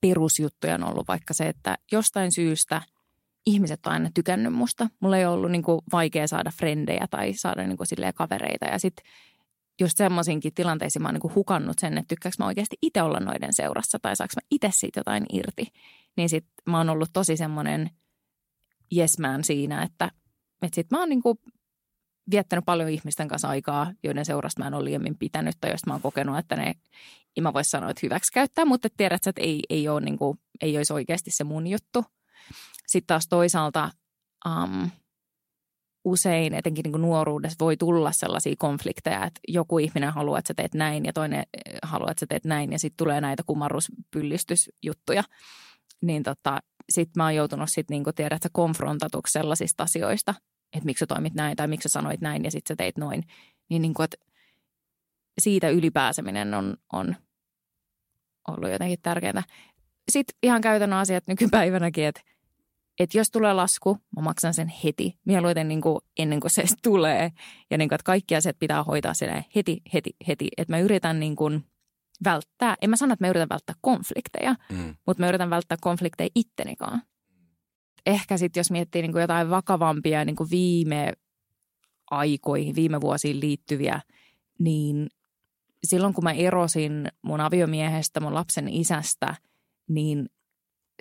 perusjuttuja 0.00 0.74
on 0.74 0.84
ollut 0.84 1.08
vaikka 1.08 1.34
se, 1.34 1.48
että 1.48 1.78
jostain 1.92 2.32
syystä 2.32 2.82
ihmiset 3.46 3.86
on 3.86 3.92
aina 3.92 4.10
tykännyt 4.14 4.52
musta. 4.52 4.88
Mulla 5.00 5.16
ei 5.16 5.26
ollut 5.26 5.50
niin 5.50 5.62
kuin 5.62 5.80
vaikea 5.92 6.26
saada 6.26 6.50
frendejä 6.50 7.06
tai 7.10 7.32
saada 7.32 7.66
niin 7.66 7.76
kuin 7.76 7.86
kavereita 8.14 8.66
ja 8.66 8.78
sitten 8.78 9.06
just 9.80 9.96
semmoisinkin 9.96 10.54
tilanteisiin 10.54 11.02
mä 11.02 11.08
oon 11.08 11.14
niin 11.14 11.34
hukannut 11.34 11.78
sen, 11.78 11.98
että 11.98 12.08
tykkääkö 12.08 12.36
mä 12.38 12.46
oikeasti 12.46 12.76
itse 12.82 13.02
olla 13.02 13.20
noiden 13.20 13.52
seurassa 13.52 13.98
tai 14.02 14.16
saanko 14.16 14.32
mä 14.36 14.46
itse 14.50 14.70
siitä 14.72 15.00
jotain 15.00 15.26
irti. 15.32 15.66
Niin 16.16 16.28
sit 16.28 16.46
mä 16.66 16.78
oon 16.78 16.90
ollut 16.90 17.10
tosi 17.12 17.36
semmoinen 17.36 17.90
yes 18.96 19.18
man 19.18 19.44
siinä, 19.44 19.82
että, 19.82 20.10
että 20.62 20.74
sit 20.74 20.90
mä 20.90 20.98
oon 20.98 21.08
niin 21.08 21.22
kuin 21.22 21.38
viettänyt 22.30 22.64
paljon 22.64 22.88
ihmisten 22.88 23.28
kanssa 23.28 23.48
aikaa, 23.48 23.92
joiden 24.02 24.24
seurasta 24.24 24.62
mä 24.62 24.66
en 24.66 24.74
ole 24.74 24.84
liiemmin 24.84 25.18
pitänyt 25.18 25.56
tai 25.60 25.70
josta 25.70 25.90
mä 25.90 25.94
oon 25.94 26.02
kokenut, 26.02 26.38
että 26.38 26.56
ne, 26.56 26.74
en 27.36 27.42
mä 27.42 27.52
voisi 27.52 27.70
sanoa, 27.70 27.90
että 27.90 28.00
hyväksi 28.02 28.32
käyttää, 28.32 28.64
mutta 28.64 28.88
tiedät 28.96 29.26
että 29.26 29.42
ei, 29.42 29.62
ei, 29.70 29.88
ole 29.88 30.00
niin 30.00 30.18
kuin, 30.18 30.38
ei 30.60 30.76
olisi 30.76 30.92
oikeasti 30.92 31.30
se 31.30 31.44
mun 31.44 31.66
juttu. 31.66 32.04
Sitten 32.86 33.06
taas 33.06 33.28
toisaalta 33.28 33.90
um, 34.46 34.90
usein, 36.04 36.54
etenkin 36.54 36.82
niin 36.82 36.92
kuin 36.92 37.02
nuoruudessa, 37.02 37.56
voi 37.60 37.76
tulla 37.76 38.12
sellaisia 38.12 38.54
konflikteja, 38.58 39.24
että 39.24 39.40
joku 39.48 39.78
ihminen 39.78 40.12
haluaa, 40.12 40.38
että 40.38 40.48
sä 40.48 40.54
teet 40.54 40.74
näin 40.74 41.04
ja 41.04 41.12
toinen 41.12 41.38
eh, 41.38 41.78
haluaa, 41.82 42.10
että 42.10 42.20
sä 42.20 42.26
teet 42.28 42.44
näin 42.44 42.72
ja 42.72 42.78
sitten 42.78 42.96
tulee 42.96 43.20
näitä 43.20 43.42
kumarruspyllistysjuttuja. 43.46 45.24
Niin 46.02 46.22
tota, 46.22 46.58
sitten 46.90 47.12
mä 47.16 47.24
oon 47.24 47.34
joutunut 47.34 47.68
sitten 47.70 47.94
niin 47.94 48.14
tiedät, 48.14 48.36
että 48.36 48.48
konfrontatuksi 48.52 49.32
sellaisista 49.32 49.82
asioista, 49.82 50.34
että 50.72 50.86
miksi 50.86 51.00
sä 51.00 51.06
toimit 51.06 51.34
näin 51.34 51.56
tai 51.56 51.68
miksi 51.68 51.88
sä 51.88 51.92
sanoit 51.92 52.20
näin 52.20 52.44
ja 52.44 52.50
sitten 52.50 52.68
sä 52.68 52.76
teit 52.76 52.98
noin. 52.98 53.24
Niin, 53.68 53.82
niin 53.82 53.94
kuin, 53.94 54.04
että 54.04 54.16
siitä 55.38 55.68
ylipääseminen 55.68 56.54
on, 56.54 56.76
on 56.92 57.16
ollut 58.48 58.70
jotenkin 58.70 58.98
tärkeää. 59.02 59.42
Sitten 60.08 60.38
ihan 60.42 60.60
käytännön 60.60 60.98
asiat 60.98 61.26
nykypäivänäkin, 61.26 62.04
että– 62.04 62.20
että 62.98 63.18
jos 63.18 63.30
tulee 63.30 63.52
lasku, 63.52 63.98
mä 64.16 64.22
maksan 64.22 64.54
sen 64.54 64.72
heti, 64.84 65.18
mieluiten 65.24 65.68
niin 65.68 65.80
kuin 65.80 65.98
ennen 66.18 66.40
kuin 66.40 66.50
se 66.50 66.64
tulee. 66.82 67.32
Ja 67.70 67.78
niin 67.78 67.88
kuin, 67.88 67.94
että 67.94 68.04
kaikki 68.04 68.36
asiat 68.36 68.58
pitää 68.58 68.84
hoitaa 68.84 69.14
silleen 69.14 69.44
heti, 69.54 69.82
heti, 69.94 70.10
heti. 70.28 70.48
Että 70.56 70.72
mä 70.72 70.78
yritän 70.78 71.20
niin 71.20 71.36
kuin 71.36 71.64
välttää, 72.24 72.76
en 72.82 72.90
mä 72.90 72.96
sano, 72.96 73.12
että 73.12 73.24
mä 73.24 73.30
yritän 73.30 73.48
välttää 73.48 73.74
konflikteja, 73.80 74.54
mm. 74.72 74.94
mutta 75.06 75.22
mä 75.22 75.28
yritän 75.28 75.50
välttää 75.50 75.78
konflikteja 75.80 76.30
ittenikaan. 76.34 77.02
Ehkä 78.06 78.36
sitten 78.36 78.60
jos 78.60 78.70
miettii 78.70 79.02
niin 79.02 79.12
kuin 79.12 79.20
jotain 79.20 79.50
vakavampia 79.50 80.24
niin 80.24 80.36
kuin 80.36 80.50
viime 80.50 81.12
aikoihin, 82.10 82.74
viime 82.74 83.00
vuosiin 83.00 83.40
liittyviä, 83.40 84.00
niin 84.58 85.08
silloin 85.84 86.14
kun 86.14 86.24
mä 86.24 86.32
erosin 86.32 87.08
mun 87.22 87.40
aviomiehestä, 87.40 88.20
mun 88.20 88.34
lapsen 88.34 88.68
isästä, 88.68 89.34
niin 89.88 90.28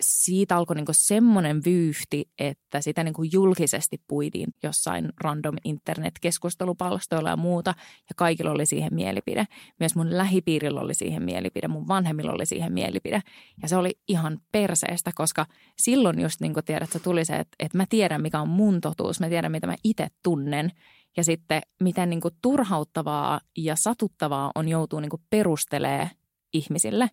siitä 0.01 0.57
alkoi 0.57 0.75
niinku 0.75 0.91
semmoinen 0.95 1.61
vyyhti, 1.65 2.29
että 2.39 2.81
sitä 2.81 3.03
niinku 3.03 3.23
julkisesti 3.23 4.01
puitiin 4.07 4.49
jossain 4.63 5.09
random 5.21 5.55
internet-keskustelupalstoilla 5.63 7.29
ja 7.29 7.37
muuta, 7.37 7.69
ja 7.79 8.13
kaikilla 8.15 8.51
oli 8.51 8.65
siihen 8.65 8.93
mielipide. 8.93 9.45
Myös 9.79 9.95
mun 9.95 10.17
lähipiirillä 10.17 10.81
oli 10.81 10.93
siihen 10.93 11.23
mielipide, 11.23 11.67
mun 11.67 11.87
vanhemmilla 11.87 12.31
oli 12.31 12.45
siihen 12.45 12.73
mielipide. 12.73 13.21
Ja 13.61 13.69
se 13.69 13.77
oli 13.77 13.99
ihan 14.07 14.39
perseestä, 14.51 15.11
koska 15.15 15.45
silloin 15.77 16.21
just 16.21 16.41
niin 16.41 16.53
kuin 16.53 16.65
tiedät, 16.65 16.89
että 16.95 16.99
tuli 16.99 17.25
se, 17.25 17.35
että, 17.35 17.55
että 17.59 17.77
mä 17.77 17.85
tiedän 17.89 18.21
mikä 18.21 18.41
on 18.41 18.49
mun 18.49 18.81
totuus, 18.81 19.19
mä 19.19 19.29
tiedän 19.29 19.51
mitä 19.51 19.67
mä 19.67 19.75
itse 19.83 20.07
tunnen, 20.23 20.71
ja 21.17 21.23
sitten 21.23 21.61
miten 21.83 22.09
niin 22.09 22.21
kuin 22.21 22.33
turhauttavaa 22.41 23.41
ja 23.57 23.75
satuttavaa 23.75 24.51
on 24.55 24.67
joutuu 24.67 24.99
niin 24.99 25.09
kuin 25.09 25.21
perustelee 25.29 26.09
ihmisille, 26.53 27.09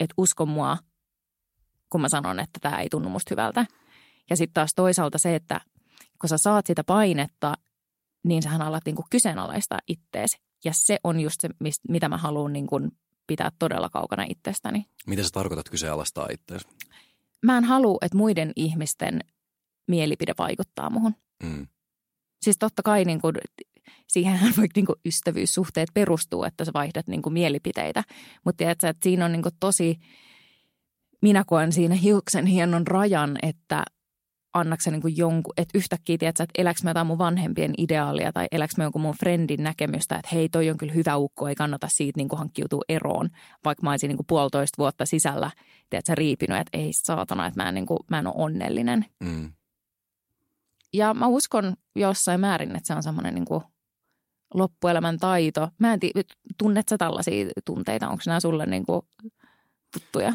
että 0.00 0.14
usko 0.16 0.46
mua– 0.46 0.76
kun 1.94 2.00
mä 2.00 2.08
sanon, 2.08 2.40
että 2.40 2.60
tämä 2.60 2.80
ei 2.80 2.88
tunnu 2.88 3.08
musta 3.08 3.28
hyvältä. 3.30 3.66
Ja 4.30 4.36
sitten 4.36 4.54
taas 4.54 4.74
toisaalta 4.74 5.18
se, 5.18 5.34
että 5.34 5.60
kun 6.20 6.28
sä 6.28 6.38
saat 6.38 6.66
sitä 6.66 6.84
painetta, 6.84 7.54
niin 8.24 8.42
sähän 8.42 8.62
alat 8.62 8.82
niinku 8.86 9.04
kyseenalaistaa 9.10 9.78
itteesi. 9.88 10.36
Ja 10.64 10.72
se 10.74 10.98
on 11.04 11.20
just 11.20 11.40
se, 11.40 11.48
mitä 11.88 12.08
mä 12.08 12.16
haluan 12.16 12.52
niinku 12.52 12.80
pitää 13.26 13.50
todella 13.58 13.88
kaukana 13.88 14.24
itsestäni. 14.28 14.86
Mitä 15.06 15.22
sä 15.22 15.28
tarkoitat 15.32 15.68
kyseenalaistaa 15.70 16.28
itteesi? 16.32 16.68
Mä 17.42 17.58
en 17.58 17.64
halua, 17.64 17.98
että 18.02 18.16
muiden 18.16 18.52
ihmisten 18.56 19.20
mielipide 19.88 20.34
vaikuttaa 20.38 20.90
muhun. 20.90 21.14
Mm. 21.42 21.66
Siis 22.42 22.58
totta 22.58 22.82
kai 22.82 23.04
niin 23.04 23.20
kuin, 23.20 23.34
siihenhän 24.08 24.52
vaikka 24.56 24.78
niin 24.78 24.86
kuin 24.86 25.00
ystävyyssuhteet 25.06 25.88
perustuu, 25.94 26.44
että 26.44 26.64
sä 26.64 26.70
vaihdat 26.74 27.08
niin 27.08 27.22
kuin 27.22 27.32
mielipiteitä. 27.32 28.04
Mutta 28.44 28.56
tiedätkö, 28.56 28.88
että 28.88 29.04
siinä 29.04 29.24
on 29.24 29.32
niin 29.32 29.42
kuin 29.42 29.54
tosi 29.60 29.98
minä 31.24 31.44
koen 31.46 31.72
siinä 31.72 31.94
hiuksen 31.94 32.46
hienon 32.46 32.86
rajan, 32.86 33.38
että 33.42 33.84
annaksen 34.54 34.92
niin 34.92 35.02
kuin 35.02 35.16
jonkun, 35.16 35.52
että 35.56 35.78
yhtäkkiä 35.78 36.18
tiedät, 36.18 36.40
että 36.40 36.60
eläks 36.60 36.82
mä 36.82 36.90
jotain 36.90 37.06
mun 37.06 37.18
vanhempien 37.18 37.74
ideaalia 37.78 38.32
tai 38.32 38.46
eläks 38.52 38.76
mä 38.76 38.84
jonkun 38.84 39.02
mun 39.02 39.14
friendin 39.20 39.62
näkemystä, 39.62 40.14
että 40.16 40.28
hei 40.32 40.48
toi 40.48 40.70
on 40.70 40.78
kyllä 40.78 40.92
hyvä 40.92 41.16
ukko, 41.16 41.48
ei 41.48 41.54
kannata 41.54 41.88
siitä 41.88 42.16
niin 42.16 42.28
kuin 42.28 42.38
hankkiutua 42.38 42.82
eroon, 42.88 43.30
vaikka 43.64 43.82
mä 43.82 43.90
olisin 43.90 44.08
niin 44.08 44.16
kuin 44.16 44.26
puolitoista 44.26 44.78
vuotta 44.78 45.06
sisällä, 45.06 45.50
tiedät 45.90 46.06
sä 46.06 46.14
riipinyt, 46.14 46.58
että 46.58 46.78
ei 46.78 46.92
saatana, 46.92 47.46
että 47.46 47.62
mä 47.62 47.68
en, 47.68 47.74
niin 47.74 47.86
kuin, 47.86 47.98
mä 48.10 48.18
en 48.18 48.26
ole 48.26 48.34
onnellinen. 48.36 49.04
Mm. 49.20 49.52
Ja 50.92 51.14
mä 51.14 51.26
uskon 51.26 51.74
jossain 51.96 52.40
määrin, 52.40 52.76
että 52.76 52.86
se 52.86 52.94
on 52.94 53.02
semmoinen 53.02 53.34
niin 53.34 53.44
kuin 53.44 53.62
loppuelämän 54.54 55.18
taito. 55.18 55.68
Mä 55.78 55.92
en 55.92 56.00
tiedä, 56.00 56.22
tunnet 56.58 56.88
sä 56.88 56.98
tällaisia 56.98 57.46
tunteita, 57.64 58.08
onko 58.08 58.22
nämä 58.26 58.40
sulle 58.40 58.66
niin 58.66 58.86
kuin 58.86 59.02
tuttuja? 59.92 60.32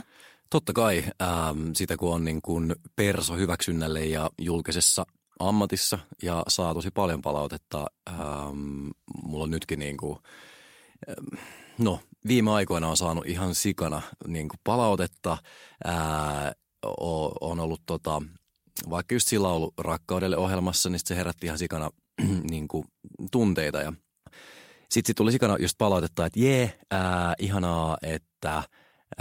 Totta 0.50 0.74
kai 0.74 1.04
ähm, 1.22 1.72
sitä 1.74 1.98
kun 1.98 2.14
on 2.14 2.24
niin 2.24 2.42
kuin 2.42 2.76
perso 2.96 3.36
hyväksynnälle 3.36 4.06
ja 4.06 4.30
julkisessa 4.42 5.06
ammatissa 5.40 6.00
ja 6.24 6.44
saa 6.48 6.74
tosi 6.74 6.92
paljon 6.92 7.22
palautetta. 7.22 7.88
Ähm, 8.10 8.88
mulla 9.24 9.44
on 9.44 9.52
nytkin 9.52 9.80
niin 9.80 9.98
kuin, 9.98 10.20
ähm, 11.10 11.44
no 11.78 12.00
viime 12.28 12.52
aikoina 12.52 12.90
on 12.90 12.98
saanut 12.98 13.26
ihan 13.28 13.56
sikana 13.56 14.02
niin 14.28 14.50
kuin 14.50 14.60
palautetta. 14.64 15.38
Ää, 15.86 16.52
on 17.42 17.60
ollut 17.60 17.82
tota, 17.86 18.22
vaikka 18.90 19.16
just 19.16 19.28
sillä 19.28 19.48
ollut 19.48 19.74
rakkaudelle 19.78 20.38
ohjelmassa, 20.38 20.90
niin 20.90 21.00
se 21.04 21.16
herätti 21.16 21.46
ihan 21.46 21.58
sikana 21.58 21.90
niin 22.52 22.68
kuin, 22.68 22.86
tunteita 23.32 23.82
ja 23.82 23.94
sitten 24.90 25.08
sit 25.08 25.18
tuli 25.18 25.32
sikana 25.32 25.58
just 25.60 25.78
palautetta, 25.78 26.26
että 26.26 26.40
jee, 26.40 26.80
ää, 26.92 27.34
ihanaa, 27.40 27.98
että– 28.02 28.64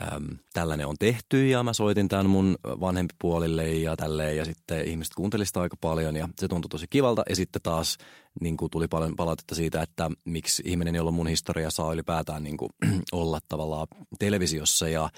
äm, 0.02 0.38
tällainen 0.52 0.87
on 0.87 0.97
tehty 0.99 1.49
ja 1.49 1.62
mä 1.62 1.73
soitin 1.73 2.09
tämän 2.09 2.30
mun 2.30 2.59
vanhempipuolille 2.64 3.73
ja 3.73 3.97
tälleen 3.97 4.37
ja 4.37 4.45
sitten 4.45 4.88
ihmiset 4.88 5.14
kuuntelivat 5.14 5.49
sitä 5.49 5.61
aika 5.61 5.76
paljon 5.80 6.16
ja 6.16 6.28
se 6.40 6.49
tuntui 6.49 6.68
tosi 6.68 6.87
kivalta 6.90 7.23
ja 7.28 7.37
sitten 7.37 7.62
taas 7.62 7.99
niin 8.40 8.57
kuin 8.57 8.71
tuli 8.71 8.88
paljon 8.88 9.16
palautetta 9.16 9.54
siitä, 9.54 9.83
että 9.83 10.11
miksi 10.25 10.62
ihminen, 10.66 10.95
jolla 10.95 11.11
mun 11.11 11.26
historia 11.26 11.71
saa 11.71 11.92
ylipäätään 11.92 12.42
niin 12.42 12.57
kuin, 12.57 12.71
olla 13.12 13.38
tavallaan 13.49 13.87
televisiossa 14.18 14.88
ja 14.88 15.11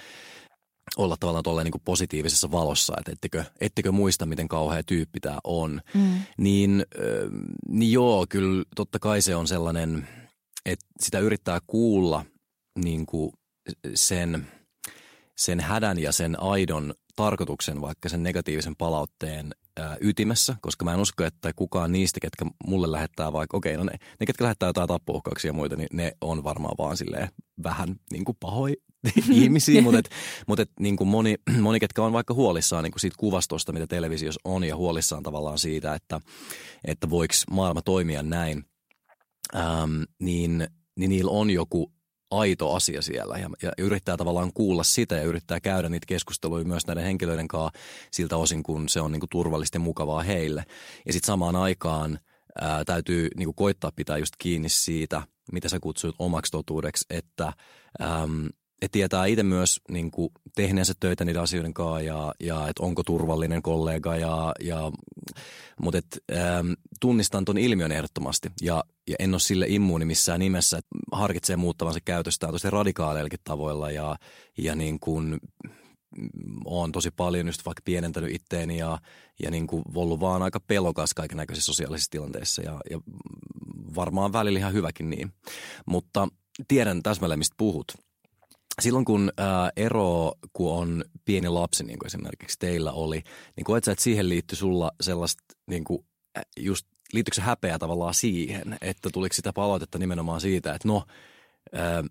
olla 0.97 1.17
tavallaan 1.21 1.43
tuolla 1.43 1.65
niin 1.65 1.73
positiivisessa 1.85 2.51
valossa, 2.51 2.95
että 2.99 3.13
ettekö, 3.13 3.45
ettekö 3.61 3.93
muista, 3.93 4.27
miten 4.27 4.49
kauhea 4.49 4.83
tyyppi 4.83 5.21
tämä 5.21 5.39
on. 5.45 5.81
Mm. 5.95 6.15
Niin, 6.39 6.87
äh, 6.97 7.31
niin 7.69 7.93
joo, 7.93 8.27
kyllä 8.29 8.65
totta 8.77 8.99
kai 8.99 9.23
se 9.23 9.37
on 9.37 9.49
sellainen, 9.49 10.09
että 10.67 10.87
sitä 11.01 11.19
yrittää 11.19 11.59
kuulla 11.67 12.25
niin 12.85 13.07
kuin 13.07 13.33
sen– 13.95 14.47
sen 15.41 15.61
hädän 15.61 15.99
ja 15.99 16.13
sen 16.13 16.43
aidon 16.43 16.95
tarkoituksen, 17.17 17.81
vaikka 17.81 18.09
sen 18.09 18.23
negatiivisen 18.23 18.77
palautteen 18.77 19.55
ää, 19.77 19.97
ytimessä, 20.01 20.57
koska 20.61 20.85
mä 20.85 20.95
en 20.95 21.01
usko, 21.01 21.25
että 21.25 21.53
kukaan 21.53 21.93
niistä, 21.93 22.21
ketkä 22.21 22.45
mulle 22.67 22.93
lähettää 22.93 23.33
vaikka, 23.33 23.57
okei, 23.57 23.77
no 23.77 23.85
ne, 23.85 23.93
ne 24.21 24.27
ketkä 24.27 24.45
lähettää 24.45 24.69
jotain 24.69 24.89
tappouhkauksia 24.89 25.49
ja 25.49 25.53
muita, 25.53 25.77
niin 25.77 25.89
ne 25.93 26.13
on 26.21 26.45
varmaan 26.45 26.75
vaan 26.79 26.97
silleen 26.97 27.29
vähän 27.63 27.97
niin 28.13 28.25
kuin 28.25 28.37
pahoi 28.41 28.77
ihmisiä, 29.31 29.83
mutta, 29.83 29.99
et, 29.99 30.11
mutta 30.47 30.63
et, 30.63 30.71
niin 30.81 30.97
kuin 30.97 31.09
moni, 31.09 31.37
moni, 31.61 31.81
ketkä 31.81 32.03
on 32.03 32.13
vaikka 32.13 32.35
huolissaan 32.35 32.85
niin 32.85 32.93
kuin 32.93 33.01
siitä 33.01 33.17
kuvastosta, 33.19 33.73
mitä 33.73 33.87
televisiossa 33.87 34.41
on 34.45 34.65
ja 34.65 34.77
huolissaan 34.77 35.23
tavallaan 35.23 35.59
siitä, 35.59 35.95
että, 35.95 36.21
että 36.85 37.11
voiko 37.11 37.35
maailma 37.51 37.83
toimia 37.83 38.23
näin, 38.23 38.65
äm, 39.55 40.05
niin, 40.19 40.69
niin 40.97 41.11
niillä 41.11 41.31
on 41.31 41.51
joku 41.51 41.93
aito 42.31 42.75
asia 42.75 43.03
siellä 43.03 43.39
ja, 43.39 43.51
ja 43.63 43.73
yrittää 43.79 44.17
tavallaan 44.17 44.53
kuulla 44.55 44.83
sitä 44.83 45.15
ja 45.15 45.23
yrittää 45.23 45.61
käydä 45.61 45.89
niitä 45.89 46.07
keskusteluja 46.07 46.65
myös 46.65 46.87
näiden 46.87 47.05
henkilöiden 47.05 47.49
kanssa 47.49 47.79
siltä 48.11 48.37
osin, 48.37 48.63
kun 48.63 48.89
se 48.89 49.01
on 49.01 49.13
niin 49.13 49.21
kuin 49.21 49.31
turvallista 49.31 49.77
ja 49.77 49.81
mukavaa 49.81 50.23
heille. 50.23 50.65
Ja 51.07 51.13
sitten 51.13 51.27
samaan 51.27 51.57
aikaan 51.57 52.19
ää, 52.61 52.85
täytyy 52.85 53.29
niin 53.37 53.47
kuin 53.47 53.55
koittaa 53.55 53.93
pitää 53.97 54.19
just 54.19 54.35
kiinni 54.39 54.69
siitä, 54.69 55.23
mitä 55.53 55.69
sä 55.69 55.81
kutsut 55.81 56.17
omaksi 56.19 56.53
totuudeksi, 56.53 57.05
että 57.11 57.53
äm, 58.03 58.49
et 58.83 58.93
tietää 58.93 59.27
itse 59.27 59.43
myös 59.43 59.81
niin 59.91 60.11
kuin, 60.11 60.31
tehneensä 60.57 60.95
töitä 61.01 61.25
niiden 61.25 61.43
asioiden 61.43 61.75
kanssa 61.75 62.01
ja, 62.01 62.35
ja 62.41 62.69
että 62.69 62.83
onko 62.83 63.03
turvallinen 63.03 63.63
kollega. 63.63 64.17
Ja, 64.17 64.53
ja, 64.61 64.93
mutta 65.83 65.99
et, 65.99 66.19
ähm, 66.33 66.73
tunnistan 67.01 67.45
tuon 67.45 67.59
ilmiön 67.59 67.93
ehdottomasti 67.93 68.49
ja, 68.63 68.85
ja 69.09 69.17
en 69.19 69.35
ole 69.35 69.41
sille 69.41 69.67
immuuni 69.69 70.05
missään 70.05 70.41
nimessä, 70.41 70.79
että 70.79 70.89
harkitsee 71.13 71.57
muuttavansa 71.57 72.01
käytöstään 72.05 72.53
tosi 72.53 72.71
radikaaleillakin 72.71 73.41
tavoilla 73.45 73.91
ja, 73.91 74.17
ja 74.59 74.75
niin 74.75 75.01
kuin 75.01 75.39
oon 76.65 76.93
tosi 76.93 77.11
paljon 77.11 77.47
just 77.47 77.67
vaikka 77.67 77.83
pienentänyt 77.85 78.35
itteeni 78.35 78.79
ja, 78.79 78.99
ja 79.43 79.51
niin 79.51 79.67
kuin 79.67 79.83
ollut 79.95 80.21
vaan 80.21 80.43
aika 80.43 80.61
pelokas 80.61 81.15
kaiken 81.15 81.37
näköisissä 81.37 81.67
sosiaalisissa 81.67 82.11
tilanteissa 82.11 82.63
ja, 82.63 82.81
ja 82.91 83.01
varmaan 83.95 84.33
välillä 84.33 84.59
ihan 84.59 84.73
hyväkin 84.73 85.11
niin. 85.11 85.33
Mutta 85.87 86.29
tiedän 86.69 87.03
täsmälleen, 87.03 87.39
mistä 87.39 87.55
puhut. 87.59 87.93
Silloin 88.81 89.05
kun 89.05 89.33
ää, 89.37 89.71
ero, 89.77 90.33
kun 90.53 90.73
on 90.73 91.05
pieni 91.25 91.49
lapsi, 91.49 91.85
niin 91.85 91.99
kuin 91.99 92.07
esimerkiksi 92.07 92.59
teillä 92.59 92.93
oli, 92.93 93.23
niin 93.57 93.65
koet 93.65 93.85
sä, 93.85 93.93
että 93.93 94.05
siihen 94.05 94.29
liittyy 94.29 94.57
sulla 94.57 94.93
sellaista 95.01 95.43
niin 95.67 95.85
kuin, 95.85 96.05
just 96.61 96.87
liittyykö 97.13 97.35
se 97.35 97.43
häpeä 97.43 97.79
tavallaan 97.79 98.15
siihen, 98.15 98.79
että 98.81 99.11
tuliko 99.13 99.33
sitä 99.33 99.53
palautetta 99.53 99.99
nimenomaan 99.99 100.41
siitä, 100.41 100.75
että 100.75 100.89
no, 100.89 101.05
ää, 101.73 102.05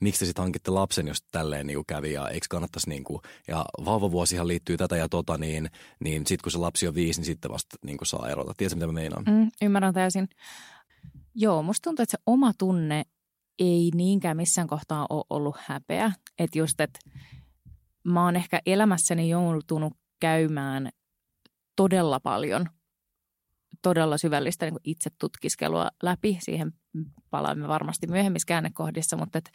miksi 0.00 0.18
te 0.18 0.26
sitten 0.26 0.42
hankitte 0.42 0.70
lapsen, 0.70 1.08
jos 1.08 1.22
tälleen 1.22 1.66
niin 1.66 1.86
kävi 1.86 2.12
ja 2.12 2.28
eikö 2.28 2.46
kannattaisi 2.50 2.88
niin 2.88 3.04
kuin, 3.04 3.22
ja 3.48 3.64
vauvavuosihan 3.84 4.48
liittyy 4.48 4.76
tätä 4.76 4.96
ja 4.96 5.08
tota, 5.08 5.38
niin, 5.38 5.70
niin 6.00 6.26
sitten 6.26 6.42
kun 6.42 6.52
se 6.52 6.58
lapsi 6.58 6.88
on 6.88 6.94
viisi, 6.94 7.20
niin 7.20 7.26
sitten 7.26 7.50
vasta 7.50 7.76
niin 7.84 7.98
kuin 7.98 8.08
saa 8.08 8.28
erota. 8.28 8.54
Tiedätkö, 8.56 8.76
mitä 8.76 8.86
mä 8.86 8.92
meinaan? 8.92 9.24
Mm, 9.24 9.50
ymmärrän 9.62 9.94
täysin. 9.94 10.28
Joo, 11.34 11.62
musta 11.62 11.84
tuntuu, 11.84 12.02
että 12.02 12.10
se 12.10 12.22
oma 12.26 12.52
tunne 12.58 13.04
ei 13.60 13.90
niinkään 13.94 14.36
missään 14.36 14.68
kohtaa 14.68 15.06
ole 15.10 15.24
ollut 15.30 15.56
häpeä. 15.58 16.12
Että 16.38 16.58
just, 16.58 16.80
että 16.80 16.98
mä 18.04 18.24
oon 18.24 18.36
ehkä 18.36 18.60
elämässäni 18.66 19.28
joutunut 19.28 19.92
käymään 20.20 20.90
todella 21.76 22.20
paljon– 22.20 22.66
todella 23.82 24.18
syvällistä 24.18 24.66
niin 24.66 24.80
itse 24.84 25.10
tutkiskelua 25.18 25.90
läpi. 26.02 26.38
Siihen 26.40 26.72
palaamme 27.30 27.68
varmasti 27.68 28.06
myöhemmissä 28.06 28.46
käännekohdissa, 28.46 29.16
mutta 29.16 29.38
et 29.38 29.50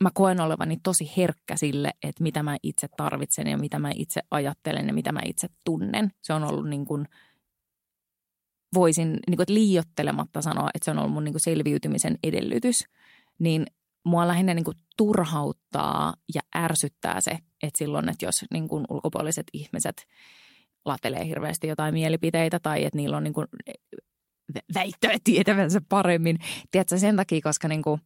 mä 0.00 0.10
koen 0.14 0.40
olevani 0.40 0.76
tosi 0.82 1.12
herkkä 1.16 1.56
sille, 1.56 1.90
että 2.02 2.22
mitä 2.22 2.42
mä 2.42 2.56
itse 2.62 2.88
tarvitsen 2.96 3.46
ja 3.46 3.58
mitä 3.58 3.78
mä 3.78 3.90
itse 3.94 4.20
ajattelen 4.30 4.86
ja 4.86 4.94
mitä 4.94 5.12
mä 5.12 5.20
itse 5.24 5.48
tunnen. 5.64 6.10
Se 6.22 6.32
on 6.32 6.44
ollut 6.44 6.68
niin 6.68 6.84
kuin, 6.84 7.08
voisin 8.74 9.18
niin 9.28 9.36
kuin, 9.36 9.46
liiottelematta 9.48 10.42
sanoa, 10.42 10.70
että 10.74 10.84
se 10.84 10.90
on 10.90 10.98
ollut 10.98 11.12
mun 11.12 11.24
niin 11.24 11.32
kuin 11.32 11.40
selviytymisen 11.40 12.18
edellytys. 12.22 12.84
Niin 13.38 13.66
mua 14.04 14.28
lähinnä 14.28 14.54
niin 14.54 14.64
kuin 14.64 14.76
turhauttaa 14.96 16.14
ja 16.34 16.40
ärsyttää 16.56 17.20
se, 17.20 17.38
että 17.62 17.78
silloin, 17.78 18.08
että 18.08 18.26
jos 18.26 18.44
niin 18.50 18.68
kuin 18.68 18.84
ulkopuoliset 18.88 19.46
ihmiset– 19.52 19.96
latelee 20.88 21.26
hirveästi 21.26 21.66
jotain 21.66 21.94
mielipiteitä 21.94 22.58
tai 22.60 22.84
että 22.84 22.96
niillä 22.96 23.16
on 23.16 23.24
niin 23.24 23.34
väittävät 24.74 25.24
tietävänsä 25.24 25.80
paremmin. 25.88 26.38
Tiedätkö 26.70 26.98
sen 26.98 27.16
takia, 27.16 27.40
koska 27.42 27.68
niin 27.68 27.82
kuin 27.82 28.00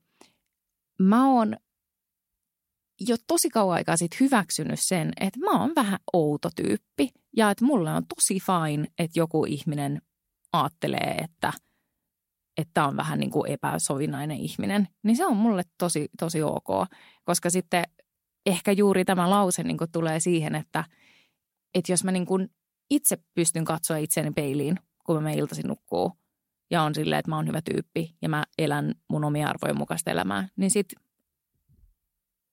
mä 0.99 1.33
oon 1.33 1.57
jo 3.00 3.16
tosi 3.26 3.49
kauan 3.49 3.75
aikaa 3.75 3.97
sitten 3.97 4.21
hyväksynyt 4.21 4.78
sen, 4.83 5.12
että 5.21 5.40
mä 5.40 5.61
oon 5.61 5.73
vähän 5.76 5.99
outo 6.12 6.50
tyyppi 6.57 7.09
ja 7.37 7.50
että 7.50 7.64
mulle 7.64 7.92
on 7.92 8.02
tosi 8.07 8.38
fine, 8.40 8.88
että 8.99 9.19
joku 9.19 9.45
ihminen 9.45 10.02
ajattelee, 10.52 11.16
että 11.18 11.52
että 12.56 12.85
on 12.87 12.97
vähän 12.97 13.21
niin 13.21 13.30
kuin 13.30 13.50
epäsovinainen 13.50 14.37
ihminen, 14.37 14.88
niin 15.02 15.16
se 15.16 15.26
on 15.26 15.37
mulle 15.37 15.62
tosi, 15.78 16.09
tosi 16.18 16.42
ok. 16.42 16.68
Koska 17.25 17.50
sitten 17.50 17.85
ehkä 18.47 18.73
juuri 18.73 19.04
tämä 19.04 19.30
lause 19.30 19.62
niin 19.62 19.78
kuin 19.78 19.92
tulee 19.92 20.21
siihen, 20.21 20.54
että, 20.54 20.85
että 21.75 21.92
jos 21.92 22.04
mä 22.04 22.12
niin 22.12 22.26
kuin 22.26 22.49
itse 22.90 23.18
pystyn 23.35 23.64
katsoa 23.64 23.97
itseäni 23.97 24.30
peiliin, 24.30 24.76
kun 25.06 25.16
mä 25.16 25.21
menen 25.21 25.38
iltaisin 25.38 25.68
nukkuu 25.68 26.12
ja 26.71 26.82
on 26.82 26.94
silleen, 26.94 27.18
että 27.18 27.30
mä 27.30 27.37
oon 27.37 27.47
hyvä 27.47 27.61
tyyppi 27.62 28.16
ja 28.23 28.28
mä 28.28 28.44
elän 28.59 28.94
mun 29.09 29.25
omia 29.25 29.49
arvojen 29.49 29.78
mukaista 29.78 30.11
elämää, 30.11 30.49
niin 30.56 30.71
sit, 30.71 30.92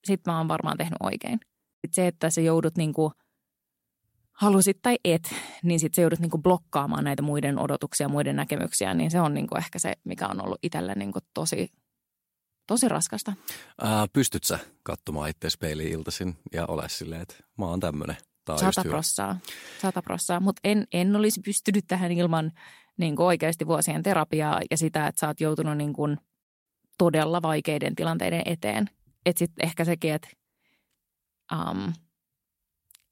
sit 0.06 0.22
mä 0.26 0.38
oon 0.38 0.48
varmaan 0.48 0.78
tehnyt 0.78 0.98
oikein. 1.00 1.40
Sit 1.82 1.94
se, 1.94 2.08
että 2.08 2.30
sä 2.30 2.42
joudut 2.42 2.78
niinku, 2.78 3.12
halusit 4.40 4.82
tai 4.82 4.98
et, 5.04 5.36
niin 5.64 5.80
sit 5.80 5.94
sä 5.94 6.02
joudut 6.02 6.20
niinku 6.20 6.38
blokkaamaan 6.38 7.04
näitä 7.04 7.22
muiden 7.22 7.60
odotuksia, 7.60 8.10
muiden 8.10 8.36
näkemyksiä, 8.36 8.94
niin 8.94 9.12
se 9.12 9.22
on 9.22 9.34
niinku 9.34 9.56
ehkä 9.56 9.80
se, 9.80 9.94
mikä 10.04 10.28
on 10.28 10.42
ollut 10.42 10.60
itselle 10.64 10.96
niinku 10.96 11.20
tosi, 11.34 11.72
tosi 12.68 12.90
raskasta. 12.90 13.34
Ää, 13.82 14.08
pystyt 14.14 14.44
sä 14.44 14.60
katsomaan 14.84 15.30
itse 15.30 15.48
peiliin 15.60 15.92
iltaisin 15.92 16.38
ja 16.54 16.66
ole 16.66 16.90
silleen, 16.90 17.22
että 17.22 17.36
mä 17.58 17.66
oon 17.66 17.80
tämmönen? 17.80 18.18
Sata 18.60 18.84
prossaa, 18.90 19.40
sata 19.82 20.02
prossaa. 20.02 20.40
Mutta 20.40 20.60
en, 20.64 20.88
en 20.94 21.16
olisi 21.16 21.42
pystynyt 21.42 21.84
tähän 21.88 22.12
ilman 22.12 22.52
niin 22.98 23.22
oikeasti 23.22 23.68
vuosien 23.68 24.04
terapiaa 24.04 24.62
ja 24.72 24.78
sitä, 24.78 25.08
että 25.08 25.20
sä 25.20 25.28
oot 25.28 25.42
joutunut 25.42 25.78
niin 25.78 25.94
kuin 25.94 26.18
todella 26.98 27.42
vaikeiden 27.42 27.96
tilanteiden 27.96 28.42
eteen. 28.46 28.90
Että 29.26 29.40
sitten 29.40 29.66
ehkä 29.66 29.86
sekin, 29.86 30.14
että 30.14 30.30
um, 31.54 31.94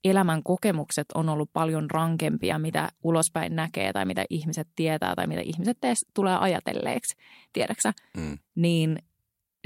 elämän 0.10 0.44
kokemukset 0.44 1.06
on 1.16 1.30
ollut 1.30 1.50
paljon 1.54 1.92
rankempia, 1.92 2.60
mitä 2.60 2.90
ulospäin 3.04 3.56
näkee 3.56 3.94
tai 3.94 4.06
mitä 4.06 4.26
ihmiset 4.30 4.68
tietää 4.76 5.16
tai 5.16 5.28
mitä 5.28 5.42
ihmiset 5.42 5.78
tees, 5.82 6.06
tulee 6.14 6.38
ajatelleeksi, 6.38 7.16
tiedäksä. 7.54 7.94
Mm. 8.18 8.38
Niin 8.56 9.00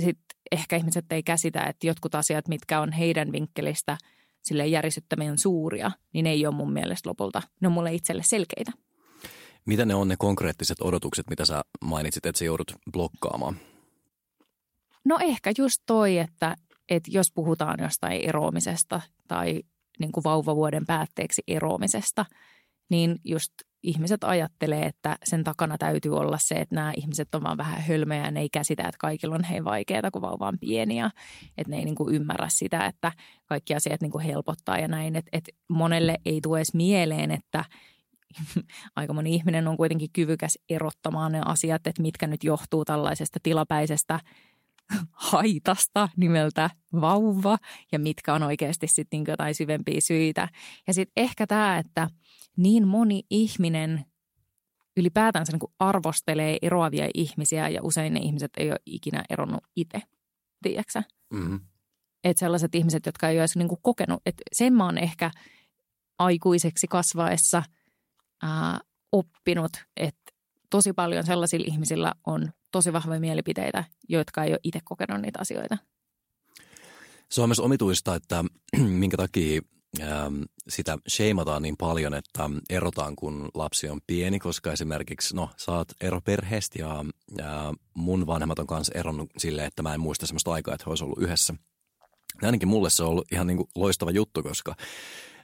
sitten 0.02 0.38
ehkä 0.52 0.76
ihmiset 0.76 1.12
ei 1.12 1.24
käsitä, 1.24 1.64
että 1.64 1.88
jotkut 1.88 2.16
asiat, 2.16 2.48
mitkä 2.48 2.80
on 2.80 2.92
heidän 2.92 3.32
vinkkelistä– 3.32 3.98
sille 4.42 4.68
järisyttävän 4.68 5.38
suuria, 5.38 5.92
niin 6.14 6.28
ei 6.28 6.46
ole 6.46 6.56
mun 6.56 6.74
mielestä 6.74 7.10
lopulta, 7.10 7.42
ne 7.60 7.68
on 7.68 7.72
mulle 7.72 7.94
itselle 7.94 8.24
selkeitä. 8.26 8.72
Mitä 9.66 9.86
ne 9.86 9.96
on 9.96 10.08
ne 10.08 10.16
konkreettiset 10.20 10.78
odotukset, 10.82 11.30
mitä 11.30 11.46
sä 11.46 11.62
mainitsit, 11.82 12.26
että 12.26 12.40
sä 12.40 12.46
joudut 12.46 12.74
blokkaamaan? 12.92 13.58
No 15.06 15.20
ehkä 15.22 15.52
just 15.58 15.82
toi, 15.86 16.18
että, 16.18 16.56
että 16.90 17.12
jos 17.14 17.32
puhutaan 17.32 17.80
jostain 17.82 18.22
eroamisesta 18.22 19.02
tai 19.28 19.64
niin 20.02 20.12
kuin 20.12 20.24
vauvavuoden 20.24 20.86
päätteeksi 20.86 21.42
eroamisesta, 21.48 22.26
niin 22.90 23.20
just 23.26 23.54
ihmiset 23.84 24.24
ajattelee, 24.24 24.86
että 24.86 25.18
sen 25.24 25.44
takana 25.44 25.78
täytyy 25.78 26.18
olla 26.18 26.38
se, 26.38 26.56
että 26.56 26.76
nämä 26.76 26.94
ihmiset 26.98 27.36
on 27.36 27.44
vaan 27.44 27.58
vähän 27.58 27.82
hölmöjä 27.82 28.26
ja 28.26 28.32
ne 28.32 28.40
ei 28.40 28.50
käsitä, 28.50 28.84
että 28.84 28.98
kaikilla 29.00 29.36
on 29.36 29.44
hei 29.44 29.64
vaikeaa, 29.64 30.12
kun 30.12 30.22
vauva 30.22 30.48
on 30.48 30.60
pieni 30.60 30.98
ja 30.98 31.12
että 31.58 31.72
ne 31.72 31.78
ei 31.78 31.86
niin 31.86 31.96
kuin 31.96 32.16
ymmärrä 32.16 32.50
sitä, 32.50 32.86
että 32.86 33.12
kaikki 33.46 33.76
asiat 33.76 34.02
niin 34.02 34.12
kuin 34.12 34.24
helpottaa 34.24 34.78
ja 34.78 34.88
näin. 34.88 35.16
Että, 35.16 35.30
että 35.34 35.52
monelle 35.70 36.16
ei 36.26 36.42
tule 36.42 36.58
edes 36.58 36.74
mieleen, 36.74 37.32
että 37.32 37.66
aika 38.96 39.14
moni 39.14 39.36
ihminen 39.36 39.68
on 39.68 39.78
kuitenkin 39.78 40.10
kyvykäs 40.14 40.60
erottamaan 40.70 41.32
ne 41.32 41.42
asiat, 41.46 41.88
että 41.88 42.02
mitkä 42.02 42.28
nyt 42.28 42.44
johtuu 42.44 42.86
tällaisesta 42.86 43.40
tilapäisestä 43.44 44.20
haitasta 45.12 46.10
nimeltä 46.18 46.70
vauva 47.02 47.58
ja 47.92 48.00
mitkä 48.00 48.34
on 48.34 48.44
oikeasti 48.44 48.88
sitten 48.88 49.18
niin 49.18 49.32
jotain 49.32 49.56
syvempiä 49.56 50.02
syitä. 50.02 50.48
Ja 50.88 50.94
sitten 50.94 51.24
ehkä 51.24 51.48
tämä, 51.48 51.78
että– 51.78 52.08
niin 52.58 52.88
moni 52.88 53.24
ihminen 53.30 54.06
ylipäätänsä 54.98 55.52
niin 55.52 55.74
arvostelee 55.80 56.58
eroavia 56.62 57.10
ihmisiä 57.14 57.70
ja 57.70 57.84
usein 57.84 58.14
ne 58.14 58.20
ihmiset 58.20 58.52
ei 58.58 58.70
ole 58.70 58.80
ikinä 58.86 59.24
eronnut 59.30 59.64
itse, 59.76 60.02
tiedätkö 60.64 61.02
mm-hmm. 61.34 61.60
Että 62.24 62.40
sellaiset 62.40 62.76
ihmiset, 62.76 63.06
jotka 63.06 63.30
ei 63.30 63.36
ole 63.36 63.42
edes 63.42 63.56
niin 63.56 63.70
kokenut, 63.82 64.22
että 64.26 64.44
sen 64.52 64.74
mä 64.74 64.86
oon 64.86 64.98
ehkä 64.98 65.32
aikuiseksi 66.20 66.88
kasvaessa 66.88 67.64
ää, 68.44 68.80
oppinut, 69.12 69.72
että 69.98 70.21
tosi 70.72 70.94
paljon 70.94 71.26
sellaisilla 71.26 71.66
ihmisillä 71.68 72.14
on 72.26 72.52
tosi 72.72 72.94
vahvoja 72.94 73.20
mielipiteitä, 73.20 73.84
jotka 74.10 74.44
ei 74.44 74.52
ole 74.52 74.60
itse 74.64 74.80
kokenut 74.84 75.22
niitä 75.22 75.40
asioita. 75.42 75.78
Se 77.30 77.42
on 77.42 77.50
myös 77.50 77.60
omituista, 77.60 78.16
että 78.16 78.44
minkä 79.02 79.18
takia 79.18 79.62
Ähm, 80.00 80.42
sitä 80.70 80.98
sheimataan 81.10 81.62
niin 81.62 81.78
paljon, 81.78 82.14
että 82.14 82.50
erotaan 82.70 83.16
kun 83.16 83.50
lapsi 83.54 83.90
on 83.90 84.00
pieni, 84.08 84.40
koska 84.40 84.72
esimerkiksi, 84.72 85.36
no 85.36 85.50
sä 85.58 85.72
oot 85.72 85.88
eroperheestä 86.02 86.80
ja, 86.80 87.06
ja 87.38 87.74
mun 87.94 88.28
vanhemmat 88.28 88.60
on 88.60 88.68
kanssa 88.68 88.94
eronnut 88.96 89.30
silleen, 89.38 89.68
että 89.68 89.84
mä 89.84 89.94
en 89.94 90.00
muista 90.00 90.28
sellaista 90.28 90.54
aikaa, 90.54 90.74
että 90.74 90.84
he 90.88 90.90
olisi 90.90 91.04
ollut 91.04 91.22
yhdessä. 91.22 91.54
Ja 92.42 92.48
ainakin 92.48 92.68
mulle 92.68 92.90
se 92.90 93.04
on 93.04 93.10
ollut 93.10 93.32
ihan 93.32 93.48
niin 93.48 93.58
kuin 93.58 93.70
loistava 93.76 94.12
juttu, 94.12 94.44
koska 94.44 94.76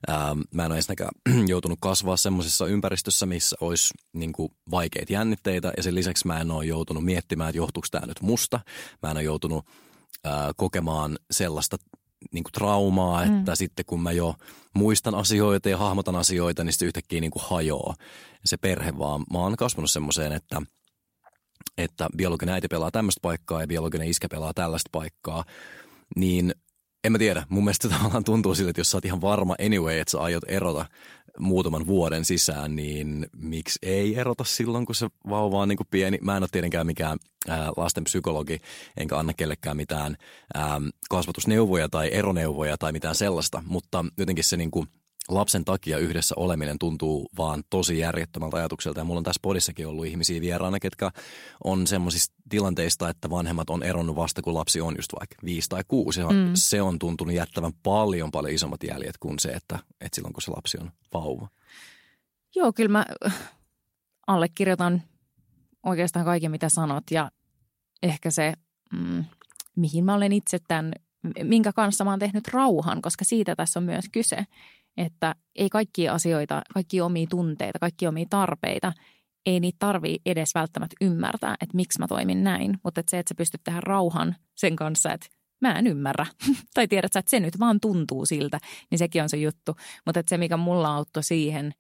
ää, 0.07 0.29
ähm, 0.29 0.39
mä 0.53 0.65
en 0.65 0.71
ole 0.71 0.77
ensinnäkään 0.77 1.11
joutunut 1.47 1.79
kasvaa 1.81 2.17
semmoisessa 2.17 2.67
ympäristössä, 2.67 3.25
missä 3.25 3.55
olisi 3.61 3.93
niin 4.13 4.33
kuin 4.33 4.51
vaikeita 4.71 5.13
jännitteitä 5.13 5.73
ja 5.77 5.83
sen 5.83 5.95
lisäksi 5.95 6.27
mä 6.27 6.41
en 6.41 6.51
ole 6.51 6.65
joutunut 6.65 7.05
miettimään, 7.05 7.49
että 7.49 7.57
johtuuko 7.57 7.87
tämä 7.91 8.05
nyt 8.05 8.21
musta. 8.21 8.59
Mä 9.03 9.11
en 9.11 9.17
ole 9.17 9.23
joutunut 9.23 9.65
ää, 10.23 10.51
kokemaan 10.57 11.17
sellaista 11.31 11.77
niin 12.33 12.43
kuin 12.43 12.51
traumaa, 12.51 13.25
mm. 13.25 13.39
että 13.39 13.55
sitten 13.55 13.85
kun 13.85 14.01
mä 14.01 14.11
jo 14.11 14.35
muistan 14.75 15.15
asioita 15.15 15.69
ja 15.69 15.77
hahmotan 15.77 16.15
asioita, 16.15 16.63
niin 16.63 16.73
sitten 16.73 16.85
yhtäkkiä 16.85 17.21
niin 17.21 17.31
kuin 17.31 17.43
hajoaa 17.45 17.95
se 18.45 18.57
perhe, 18.57 18.97
vaan 18.97 19.23
mä 19.33 19.39
oon 19.39 19.55
kasvanut 19.55 19.91
semmoiseen, 19.91 20.31
että, 20.31 20.61
että 21.77 22.07
biologinen 22.17 22.55
äiti 22.55 22.67
pelaa 22.67 22.91
tämmöistä 22.91 23.19
paikkaa 23.21 23.61
ja 23.61 23.67
biologinen 23.67 24.07
iskä 24.07 24.27
pelaa 24.29 24.53
tällaista 24.53 24.89
paikkaa, 24.91 25.43
niin 26.15 26.55
en 27.07 27.11
mä 27.11 27.17
tiedä. 27.17 27.43
Mun 27.49 27.63
mielestä 27.63 27.89
tavallaan 27.97 28.23
tuntuu 28.23 28.55
sille, 28.55 28.69
että 28.69 28.79
jos 28.79 28.91
sä 28.91 28.97
oot 28.97 29.05
ihan 29.05 29.21
varma 29.21 29.55
anyway, 29.65 29.97
että 29.99 30.11
sä 30.11 30.19
aiot 30.19 30.43
erota 30.47 30.85
muutaman 31.39 31.87
vuoden 31.87 32.25
sisään, 32.25 32.75
niin 32.75 33.27
miksi 33.37 33.79
ei 33.81 34.15
erota 34.15 34.43
silloin, 34.43 34.85
kun 34.85 34.95
se 34.95 35.07
vauva 35.29 35.61
on 35.61 35.67
niin 35.67 35.77
kuin 35.77 35.87
pieni? 35.91 36.17
Mä 36.21 36.37
en 36.37 36.43
ole 36.43 36.49
tietenkään 36.51 36.85
mikään 36.85 37.17
ää, 37.47 37.71
lasten 37.77 38.03
psykologi, 38.03 38.59
enkä 38.97 39.17
anna 39.17 39.33
kellekään 39.33 39.77
mitään 39.77 40.17
ää, 40.53 40.81
kasvatusneuvoja 41.09 41.89
tai 41.89 42.09
eroneuvoja 42.13 42.77
tai 42.77 42.91
mitään 42.91 43.15
sellaista, 43.15 43.63
mutta 43.65 44.05
jotenkin 44.17 44.43
se 44.43 44.57
niin 44.57 44.71
kuin 44.71 44.87
lapsen 45.29 45.65
takia 45.65 45.97
yhdessä 45.97 46.35
oleminen 46.37 46.79
tuntuu 46.79 47.29
vaan 47.37 47.63
tosi 47.69 47.99
järjettömältä 47.99 48.57
ajatukselta. 48.57 48.99
Ja 48.99 49.03
mulla 49.03 49.17
on 49.17 49.23
tässä 49.23 49.39
podissakin 49.41 49.87
ollut 49.87 50.05
ihmisiä 50.05 50.41
vieraana, 50.41 50.79
ketkä 50.79 51.11
on 51.63 51.87
semmoisista 51.87 52.35
tilanteista, 52.49 53.09
että 53.09 53.29
vanhemmat 53.29 53.69
on 53.69 53.83
eronnut 53.83 54.15
vasta, 54.15 54.41
kun 54.41 54.53
lapsi 54.53 54.81
on 54.81 54.95
just 54.97 55.13
vaikka 55.19 55.35
viisi 55.45 55.69
tai 55.69 55.83
kuusi. 55.87 56.21
Mm. 56.21 56.51
Se 56.53 56.81
on 56.81 56.99
tuntunut 56.99 57.33
jättävän 57.33 57.71
paljon, 57.83 58.31
paljon 58.31 58.53
isommat 58.53 58.83
jäljet 58.83 59.17
kuin 59.19 59.39
se, 59.39 59.49
että, 59.49 59.79
että 60.01 60.15
silloin 60.15 60.33
kun 60.33 60.41
se 60.41 60.51
lapsi 60.51 60.77
on 60.81 60.91
vauva. 61.13 61.47
Joo, 62.55 62.73
kyllä 62.73 62.91
mä 62.91 63.05
allekirjoitan 64.27 65.03
oikeastaan 65.83 66.25
kaiken, 66.25 66.51
mitä 66.51 66.69
sanot. 66.69 67.03
Ja 67.11 67.31
ehkä 68.03 68.31
se, 68.31 68.53
mm, 68.93 69.25
mihin 69.75 70.05
mä 70.05 70.15
olen 70.15 70.33
itse 70.33 70.57
tämän, 70.67 70.93
minkä 71.43 71.73
kanssa 71.73 72.03
mä 72.03 72.09
oon 72.09 72.19
tehnyt 72.19 72.47
rauhan, 72.47 73.01
koska 73.01 73.25
siitä 73.25 73.55
tässä 73.55 73.79
on 73.79 73.83
myös 73.83 74.05
kyse– 74.11 74.45
että 74.97 75.35
ei 75.55 75.69
kaikkia 75.69 76.13
asioita, 76.13 76.61
kaikki 76.73 77.01
omia 77.01 77.27
tunteita, 77.29 77.79
kaikki 77.79 78.07
omia 78.07 78.25
tarpeita, 78.29 78.93
ei 79.45 79.59
niitä 79.59 79.75
tarvii 79.79 80.19
edes 80.25 80.55
välttämättä 80.55 80.95
ymmärtää, 81.01 81.55
että 81.61 81.75
miksi 81.75 81.99
mä 81.99 82.07
toimin 82.07 82.43
näin. 82.43 82.79
Mutta 82.83 82.99
että 82.99 83.09
se, 83.09 83.19
että 83.19 83.29
sä 83.29 83.35
pystyt 83.37 83.61
tähän 83.63 83.83
rauhan 83.83 84.35
sen 84.55 84.75
kanssa, 84.75 85.13
että 85.13 85.27
mä 85.61 85.79
en 85.79 85.87
ymmärrä. 85.87 86.25
tai 86.73 86.87
tiedät 86.87 87.13
sä, 87.13 87.19
että 87.19 87.29
se 87.29 87.39
nyt 87.39 87.59
vaan 87.59 87.79
tuntuu 87.79 88.25
siltä, 88.25 88.59
niin 88.91 88.99
sekin 88.99 89.23
on 89.23 89.29
se 89.29 89.37
juttu. 89.37 89.75
Mutta 90.05 90.19
että 90.19 90.29
se, 90.29 90.37
mikä 90.37 90.57
mulla 90.57 90.95
auttoi 90.95 91.23
siihen, 91.23 91.73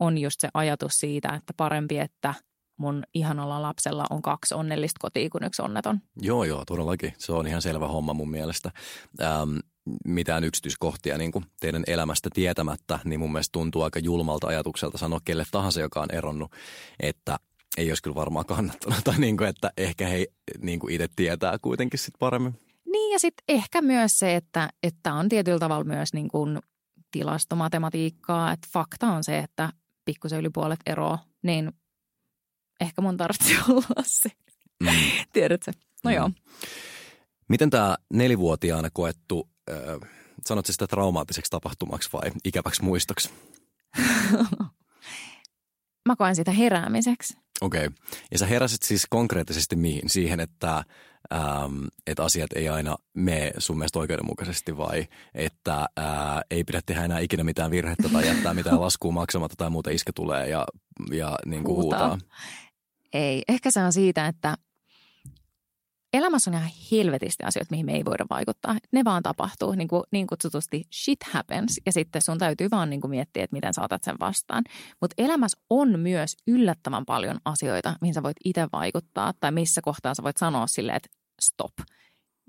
on 0.00 0.18
just 0.18 0.40
se 0.40 0.48
ajatus 0.54 1.00
siitä, 1.00 1.34
että 1.34 1.52
parempi, 1.56 1.98
että 1.98 2.34
mun 2.76 3.04
ihanalla 3.14 3.62
lapsella 3.62 4.06
on 4.10 4.22
kaksi 4.22 4.54
onnellista 4.54 4.98
kotia 5.00 5.30
kuin 5.30 5.44
yksi 5.44 5.62
onneton. 5.62 6.00
Joo, 6.20 6.44
joo, 6.44 6.64
todellakin. 6.64 7.14
Se 7.18 7.32
on 7.32 7.46
ihan 7.46 7.62
selvä 7.62 7.88
homma 7.88 8.14
mun 8.14 8.30
mielestä. 8.30 8.70
Ähm, 9.22 9.56
mitään 10.04 10.44
yksityiskohtia 10.44 11.18
niin 11.18 11.32
kuin 11.32 11.44
teidän 11.60 11.84
elämästä 11.86 12.30
tietämättä, 12.34 12.98
niin 13.04 13.20
mun 13.20 13.32
mielestä 13.32 13.52
tuntuu 13.52 13.82
aika 13.82 13.98
julmalta 13.98 14.46
ajatukselta 14.46 14.98
sanoa 14.98 15.20
kelle 15.24 15.44
tahansa, 15.50 15.80
joka 15.80 16.00
on 16.00 16.10
eronnut, 16.12 16.52
että 17.00 17.36
ei 17.76 17.90
olisi 17.90 18.02
kyllä 18.02 18.14
varmaan 18.14 18.46
kannattanut. 18.46 18.98
Tai 19.04 19.18
niin 19.18 19.36
kuin, 19.36 19.48
että 19.48 19.70
ehkä 19.76 20.06
he 20.06 20.26
niin 20.58 20.80
kuin 20.80 20.94
itse 20.94 21.08
tietää 21.16 21.58
kuitenkin 21.62 21.98
sitten 21.98 22.18
paremmin. 22.18 22.54
Niin 22.92 23.12
ja 23.12 23.18
sitten 23.18 23.44
ehkä 23.48 23.82
myös 23.82 24.18
se, 24.18 24.36
että, 24.36 24.68
että 24.82 25.14
on 25.14 25.28
tietyllä 25.28 25.58
tavalla 25.58 25.84
myös 25.84 26.12
niin 26.12 26.28
kuin 26.28 26.58
tilastomatematiikkaa, 27.10 28.52
että 28.52 28.68
fakta 28.72 29.06
on 29.06 29.24
se, 29.24 29.38
että 29.38 29.72
pikkusen 30.04 30.40
yli 30.40 30.50
puolet 30.50 30.80
eroa, 30.86 31.18
niin 31.42 31.72
ehkä 32.80 33.02
mun 33.02 33.16
tarvitsee 33.16 33.56
olla 33.68 34.02
se. 34.02 34.30
Mm. 34.82 34.88
Tiedätkö? 35.32 35.72
No 36.04 36.10
mm. 36.10 36.16
joo. 36.16 36.30
Miten 37.48 37.70
tämä 37.70 37.96
nelivuotiaana 38.12 38.88
koettu 38.92 39.48
äh, 39.70 40.10
sanotko 40.46 40.72
sitä 40.72 40.86
traumaattiseksi 40.86 41.50
tapahtumaksi 41.50 42.08
vai 42.12 42.30
ikäväksi 42.44 42.82
muistoksi? 42.84 43.30
Mä 46.08 46.16
koen 46.16 46.36
sitä 46.36 46.50
heräämiseksi. 46.50 47.34
Okei. 47.60 47.86
Okay. 47.86 47.98
Ja 48.32 48.38
sä 48.38 48.46
heräsit 48.46 48.82
siis 48.82 49.06
konkreettisesti 49.10 49.76
mihin? 49.76 50.10
Siihen, 50.10 50.40
että, 50.40 50.84
ähm, 51.34 51.84
että 52.06 52.24
asiat 52.24 52.52
ei 52.52 52.68
aina 52.68 52.96
mene 53.14 53.52
sun 53.58 53.78
mielestä 53.78 53.98
oikeudenmukaisesti 53.98 54.76
vai 54.76 55.06
että 55.34 55.80
äh, 55.98 56.06
ei 56.50 56.64
pidä 56.64 56.80
tehdä 56.86 57.04
enää 57.04 57.18
ikinä 57.18 57.44
mitään 57.44 57.70
virhettä 57.70 58.08
tai 58.08 58.26
jättää 58.26 58.54
mitään 58.54 58.80
laskua 58.86 59.12
maksamatta 59.12 59.56
tai 59.56 59.70
muuta 59.70 59.90
iske 59.90 60.12
tulee 60.12 60.48
ja, 60.48 60.66
ja 61.12 61.38
niin 61.46 61.64
kuin 61.64 61.76
huutaa. 61.76 62.08
huutaa. 62.08 62.28
Ei. 63.12 63.42
Ehkä 63.48 63.70
se 63.70 63.80
on 63.80 63.92
siitä, 63.92 64.26
että 64.26 64.54
elämässä 66.14 66.50
on 66.50 66.54
ihan 66.54 66.70
helvetisti 66.92 67.44
asioita, 67.44 67.70
mihin 67.70 67.86
me 67.86 67.92
ei 67.92 68.04
voida 68.04 68.24
vaikuttaa. 68.30 68.76
Ne 68.92 69.04
vaan 69.04 69.22
tapahtuu, 69.22 69.72
niin, 69.72 69.88
kuin, 69.88 70.02
niin 70.10 70.26
kutsutusti 70.26 70.84
shit 70.94 71.18
happens, 71.24 71.80
ja 71.86 71.92
sitten 71.92 72.22
sun 72.22 72.38
täytyy 72.38 72.68
vaan 72.70 72.90
niin 72.90 73.00
kuin 73.00 73.10
miettiä, 73.10 73.44
että 73.44 73.56
miten 73.56 73.74
saatat 73.74 74.04
sen 74.04 74.16
vastaan. 74.20 74.64
Mutta 75.00 75.14
elämässä 75.18 75.58
on 75.70 76.00
myös 76.00 76.36
yllättävän 76.46 77.04
paljon 77.04 77.38
asioita, 77.44 77.96
mihin 78.00 78.14
sä 78.14 78.22
voit 78.22 78.36
itse 78.44 78.66
vaikuttaa, 78.72 79.32
tai 79.40 79.52
missä 79.52 79.80
kohtaa 79.82 80.14
sä 80.14 80.22
voit 80.22 80.36
sanoa 80.36 80.66
silleen, 80.66 80.96
että 80.96 81.08
stop. 81.40 81.72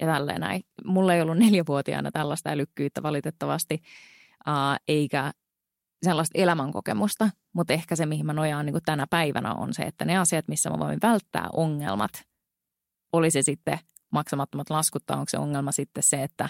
Ja 0.01 0.07
tälleen 0.07 0.41
näin. 0.41 0.61
Mulla 0.85 1.13
ei 1.13 1.21
ollut 1.21 1.37
neljävuotiaana 1.37 2.11
tällaista 2.11 2.49
älykkyyttä 2.49 3.03
valitettavasti, 3.03 3.81
uh, 4.47 4.53
eikä 4.87 5.31
sellaista 6.03 6.41
elämänkokemusta, 6.41 7.29
mutta 7.53 7.73
ehkä 7.73 7.95
se, 7.95 8.05
mihin 8.05 8.25
mä 8.25 8.33
nojaan 8.33 8.65
niin 8.65 8.75
tänä 8.85 9.07
päivänä 9.09 9.53
on 9.53 9.73
se, 9.73 9.83
että 9.83 10.05
ne 10.05 10.17
asiat, 10.17 10.47
missä 10.47 10.69
mä 10.69 10.79
voin 10.79 10.99
välttää 11.03 11.49
ongelmat– 11.53 12.11
oli 13.15 13.31
se 13.31 13.41
sitten 13.41 13.79
maksamattomat 14.11 14.69
laskut 14.69 15.05
tai 15.05 15.17
onko 15.17 15.29
se 15.29 15.37
ongelma 15.37 15.71
sitten 15.71 16.03
se, 16.03 16.23
että 16.23 16.49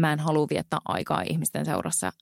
mä 0.00 0.12
en 0.12 0.20
halua 0.20 0.46
viettää 0.50 0.78
aikaa 0.84 1.22
ihmisten 1.22 1.64
seurassa, 1.64 2.12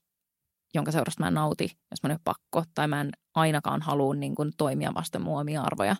jonka 0.73 0.91
seurasta 0.91 1.23
mä 1.23 1.31
nauti, 1.31 1.77
jos 1.91 2.03
mä 2.03 2.09
nyt 2.09 2.21
pakko, 2.23 2.63
tai 2.75 2.87
mä 2.87 3.01
en 3.01 3.11
ainakaan 3.35 3.81
halua 3.81 4.15
niin 4.15 4.35
toimia 4.57 4.93
vasten 4.93 5.21
mua 5.21 5.39
omia 5.39 5.61
arvoja, 5.61 5.95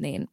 niin 0.00 0.28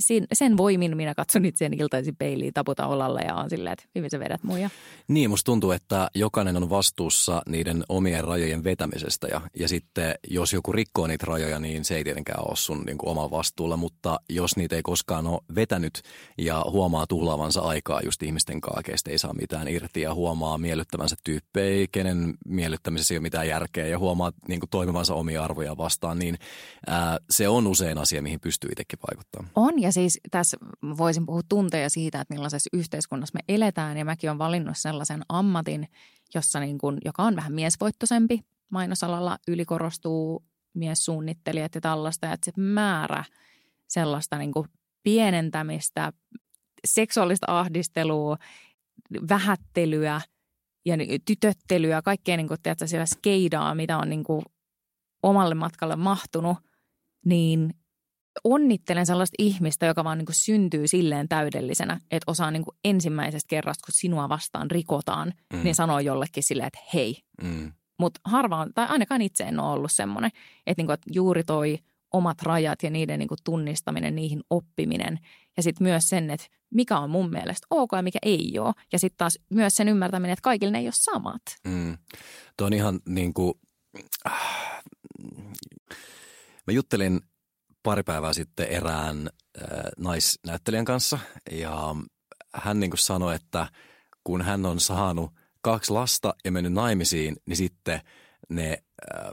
sen, 0.00 0.26
sen 0.32 0.56
voimin 0.56 0.96
minä 0.96 1.14
katson 1.14 1.44
itseäni 1.44 1.76
iltaisin 1.76 2.16
peiliin, 2.16 2.54
taputa 2.54 2.86
olalle 2.86 3.20
ja 3.20 3.34
on 3.34 3.50
silleen, 3.50 3.72
että 3.72 3.84
hyvin 3.94 4.10
sä 4.10 4.18
vedät 4.20 4.42
muja. 4.42 4.70
Niin, 5.08 5.30
musta 5.30 5.46
tuntuu, 5.46 5.70
että 5.70 6.08
jokainen 6.14 6.56
on 6.56 6.70
vastuussa 6.70 7.42
niiden 7.48 7.84
omien 7.88 8.24
rajojen 8.24 8.64
vetämisestä 8.64 9.26
ja, 9.26 9.40
ja 9.56 9.68
sitten 9.68 10.14
jos 10.28 10.52
joku 10.52 10.72
rikkoo 10.72 11.06
niitä 11.06 11.26
rajoja, 11.26 11.58
niin 11.58 11.84
se 11.84 11.96
ei 11.96 12.04
tietenkään 12.04 12.48
ole 12.48 12.56
sun 12.56 12.82
niin 12.86 12.98
kuin 12.98 13.10
oma 13.10 13.30
vastuulla, 13.30 13.76
mutta 13.76 14.20
jos 14.30 14.56
niitä 14.56 14.76
ei 14.76 14.82
koskaan 14.82 15.26
ole 15.26 15.40
vetänyt 15.54 16.02
ja 16.38 16.64
huomaa 16.70 17.06
tuhlaavansa 17.06 17.60
aikaa 17.60 18.00
just 18.04 18.22
ihmisten 18.22 18.60
kanssa, 18.60 18.74
ei 19.10 19.18
saa 19.18 19.32
mitään 19.32 19.68
irti 19.68 20.00
ja 20.00 20.14
huomaa 20.14 20.58
miellyttävänsä 20.58 21.16
tyyppejä, 21.24 21.86
kenen 21.92 22.34
miellyttämisessä 22.48 23.14
ei 23.14 23.18
ole 23.18 23.22
mitään 23.22 23.48
järkeä 23.48 23.86
ja 23.86 23.98
huomaa 23.98 24.32
niin 24.48 24.60
kuin 24.60 24.70
toimivansa 24.70 25.14
omia 25.14 25.44
arvoja 25.44 25.76
vastaan, 25.76 26.18
niin 26.18 26.38
ää, 26.86 27.18
se 27.30 27.48
on 27.48 27.66
usein 27.66 27.98
asia, 27.98 28.22
mihin 28.22 28.40
pystyy 28.40 28.70
itsekin 28.70 28.98
vaikuttamaan. 29.10 29.52
On 29.54 29.82
ja 29.84 29.92
siis 29.92 30.20
tässä 30.30 30.56
voisin 30.98 31.26
puhua 31.26 31.40
tunteja 31.48 31.90
siitä, 31.90 32.20
että 32.20 32.34
millaisessa 32.34 32.70
yhteiskunnassa 32.72 33.38
me 33.38 33.54
eletään. 33.54 33.96
Ja 33.96 34.04
mäkin 34.04 34.30
olen 34.30 34.38
valinnut 34.38 34.78
sellaisen 34.78 35.22
ammatin, 35.28 35.88
jossa 36.34 36.60
niin 36.60 36.78
kuin, 36.78 36.98
joka 37.04 37.22
on 37.22 37.36
vähän 37.36 37.52
miesvoittoisempi. 37.52 38.40
Mainosalalla 38.70 39.38
ylikorostuu 39.48 40.44
miessuunnittelijat 40.74 41.74
ja 41.74 41.80
tällaista. 41.80 42.32
Että 42.32 42.44
se 42.44 42.52
määrä 42.60 43.24
sellaista 43.88 44.38
niin 44.38 44.52
kuin 44.52 44.68
pienentämistä, 45.02 46.12
seksuaalista 46.84 47.46
ahdistelua, 47.60 48.36
vähättelyä 49.28 50.20
ja 50.84 50.96
tytöttelyä, 51.24 52.02
kaikkea 52.02 52.36
niin 52.36 52.48
kuin, 52.48 52.62
tiedätkö, 52.62 52.86
siellä 52.86 53.06
skeidaa, 53.06 53.74
mitä 53.74 53.98
on 53.98 54.08
niin 54.08 54.24
kuin 54.24 54.42
omalle 55.22 55.54
matkalle 55.54 55.96
mahtunut, 55.96 56.58
niin 57.24 57.74
onnittelen 58.44 59.06
sellaista 59.06 59.34
ihmistä, 59.38 59.86
joka 59.86 60.04
vaan 60.04 60.18
niin 60.18 60.26
kuin 60.26 60.36
syntyy 60.36 60.88
silleen 60.88 61.28
täydellisenä, 61.28 62.00
että 62.10 62.30
osaa 62.30 62.50
niin 62.50 62.64
kuin 62.64 62.76
ensimmäisestä 62.84 63.48
kerrasta, 63.48 63.86
kun 63.86 63.94
sinua 63.94 64.28
vastaan 64.28 64.70
rikotaan, 64.70 65.32
mm. 65.52 65.64
niin 65.64 65.74
sanoo 65.74 65.98
jollekin 65.98 66.42
silleen, 66.42 66.66
että 66.66 66.80
hei. 66.94 67.16
Mm. 67.42 67.72
Mutta 67.98 68.20
harvaan, 68.24 68.72
tai 68.74 68.86
ainakaan 68.88 69.22
itse 69.22 69.44
en 69.44 69.60
ole 69.60 69.72
ollut 69.72 69.92
semmoinen, 69.92 70.30
että, 70.66 70.80
niin 70.80 70.86
kuin, 70.86 70.94
että 70.94 71.10
juuri 71.14 71.44
toi 71.44 71.78
omat 72.12 72.42
rajat 72.42 72.82
ja 72.82 72.90
niiden 72.90 73.18
niin 73.18 73.28
kuin 73.28 73.38
tunnistaminen, 73.44 74.16
niihin 74.16 74.40
oppiminen. 74.50 75.18
Ja 75.56 75.62
sitten 75.62 75.84
myös 75.84 76.08
sen, 76.08 76.30
että 76.30 76.46
mikä 76.74 76.98
on 76.98 77.10
mun 77.10 77.30
mielestä 77.30 77.66
ok 77.70 77.90
ja 77.92 78.02
mikä 78.02 78.18
ei 78.22 78.58
ole. 78.58 78.74
Ja 78.92 78.98
sitten 78.98 79.18
taas 79.18 79.38
myös 79.50 79.74
sen 79.74 79.88
ymmärtäminen, 79.88 80.32
että 80.32 80.42
kaikille 80.42 80.72
ne 80.72 80.78
ei 80.78 80.86
ole 80.86 80.92
samat. 80.94 81.42
Mm. 81.64 81.98
Tuo 82.56 82.66
on 82.66 82.72
ihan 82.72 83.00
niin 83.06 83.34
kuin, 83.34 83.54
äh, 84.26 84.82
mä 86.66 86.72
juttelin 86.72 87.20
pari 87.84 88.02
päivää 88.02 88.32
sitten 88.32 88.66
erään 88.66 89.30
äh, 89.62 89.68
naisnäyttelijän 89.98 90.84
kanssa. 90.84 91.18
Ja 91.50 91.94
hän 92.54 92.80
niin 92.80 92.90
kuin 92.90 92.98
sanoi, 92.98 93.34
että 93.34 93.68
kun 94.24 94.42
hän 94.42 94.66
on 94.66 94.80
saanut 94.80 95.32
kaksi 95.60 95.92
lasta 95.92 96.34
ja 96.44 96.52
mennyt 96.52 96.72
naimisiin, 96.72 97.36
niin 97.46 97.56
sitten 97.56 98.00
ne 98.48 98.70
äh, 98.70 99.30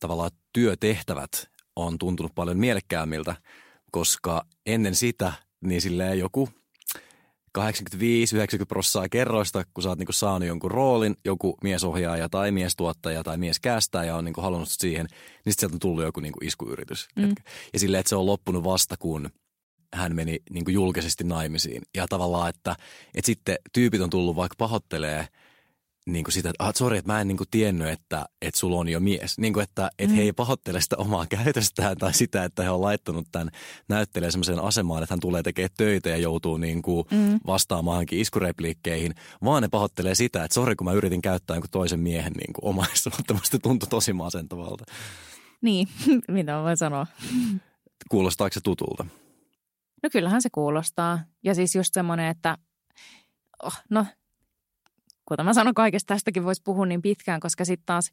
tavallaan 0.00 0.30
työtehtävät 0.52 1.50
on 1.76 1.98
tuntunut 1.98 2.34
paljon 2.34 2.58
mielekkäämmiltä, 2.58 3.36
koska 3.90 4.46
ennen 4.66 4.94
sitä 4.94 5.32
niin 5.60 5.80
silleen 5.80 6.18
joku 6.18 6.48
85-90 7.58 8.66
prosenttia 8.68 9.08
kerroista, 9.08 9.64
kun 9.74 9.82
sä 9.82 9.88
oot 9.88 9.98
niinku 9.98 10.12
saanut 10.12 10.48
jonkun 10.48 10.70
roolin, 10.70 11.16
joku 11.24 11.58
miesohjaaja 11.62 12.28
tai 12.28 12.50
miestuottaja 12.50 13.22
tai 13.24 13.36
ja 14.06 14.16
on 14.16 14.24
niinku 14.24 14.40
halunnut 14.40 14.68
siihen, 14.68 15.06
niin 15.06 15.52
sitten 15.52 15.60
sieltä 15.60 15.74
on 15.74 15.80
tullut 15.80 16.04
joku 16.04 16.20
niinku 16.20 16.38
iskuyritys. 16.42 17.08
Mm. 17.16 17.34
Ja 17.72 17.78
silleen, 17.78 18.00
että 18.00 18.08
se 18.08 18.16
on 18.16 18.26
loppunut 18.26 18.64
vasta, 18.64 18.96
kun 18.98 19.30
hän 19.94 20.16
meni 20.16 20.38
niinku 20.50 20.70
julkisesti 20.70 21.24
naimisiin. 21.24 21.82
Ja 21.96 22.06
tavallaan, 22.08 22.48
että, 22.48 22.76
että 23.14 23.26
sitten 23.26 23.56
tyypit 23.72 24.00
on 24.00 24.10
tullut 24.10 24.36
vaikka 24.36 24.54
pahoittelee 24.58 25.28
niin 26.06 26.24
kuin 26.24 26.32
sitä, 26.32 26.50
että 26.50 26.64
ah, 26.64 26.74
sorry, 26.74 26.96
että 26.96 27.12
mä 27.12 27.20
en 27.20 27.28
niin 27.28 27.36
kuin 27.36 27.48
tiennyt, 27.50 27.88
että, 27.88 28.26
että 28.42 28.60
sulla 28.60 28.80
on 28.80 28.88
jo 28.88 29.00
mies. 29.00 29.38
Niin 29.38 29.52
kuin, 29.52 29.64
että, 29.64 29.90
että 29.98 30.12
mm. 30.12 30.16
he 30.16 30.22
ei 30.22 30.32
pahoittele 30.32 30.80
sitä 30.80 30.96
omaa 30.96 31.26
käytöstään 31.44 31.96
tai 31.96 32.14
sitä, 32.14 32.44
että 32.44 32.62
he 32.62 32.70
on 32.70 32.82
laittanut 32.82 33.28
tämän 33.32 33.50
näyttelijän 33.88 34.32
sellaiseen 34.32 34.62
asemaan, 34.62 35.02
että 35.02 35.12
hän 35.12 35.20
tulee 35.20 35.42
tekemään 35.42 35.70
töitä 35.76 36.08
ja 36.08 36.16
joutuu 36.16 36.56
niin 36.56 36.82
kuin 36.82 37.04
mm. 37.10 37.40
vastaamaankin 37.46 38.20
iskurepliikkeihin, 38.20 39.14
vaan 39.44 39.62
ne 39.62 39.68
pahoittelee 39.68 40.14
sitä, 40.14 40.44
että 40.44 40.54
sorry, 40.54 40.76
kun 40.76 40.84
mä 40.84 40.92
yritin 40.92 41.22
käyttää 41.22 41.56
jonkun 41.56 41.70
toisen 41.70 42.00
miehen 42.00 42.32
niin 42.32 42.52
kuin 42.52 42.64
omaisuutta, 42.70 43.34
musta 43.40 43.58
tuntui 43.58 43.88
tosi 43.88 44.12
masentavalta. 44.12 44.84
Niin, 45.60 45.88
mitä 46.28 46.52
mä 46.52 46.62
voin 46.62 46.76
sanoa. 46.76 47.06
Kuulostaako 48.10 48.54
se 48.54 48.60
tutulta? 48.60 49.06
No 50.02 50.10
kyllähän 50.12 50.42
se 50.42 50.48
kuulostaa. 50.52 51.18
Ja 51.44 51.54
siis 51.54 51.74
just 51.74 51.94
semmoinen, 51.94 52.26
että 52.26 52.58
oh, 53.62 53.80
no 53.90 54.06
kuten 55.28 55.44
mä 55.44 55.54
sanon 55.54 55.74
kaikesta 55.74 56.14
tästäkin 56.14 56.44
voisi 56.44 56.62
puhua 56.64 56.86
niin 56.86 57.02
pitkään, 57.02 57.40
koska 57.40 57.64
sitten 57.64 57.86
taas 57.86 58.10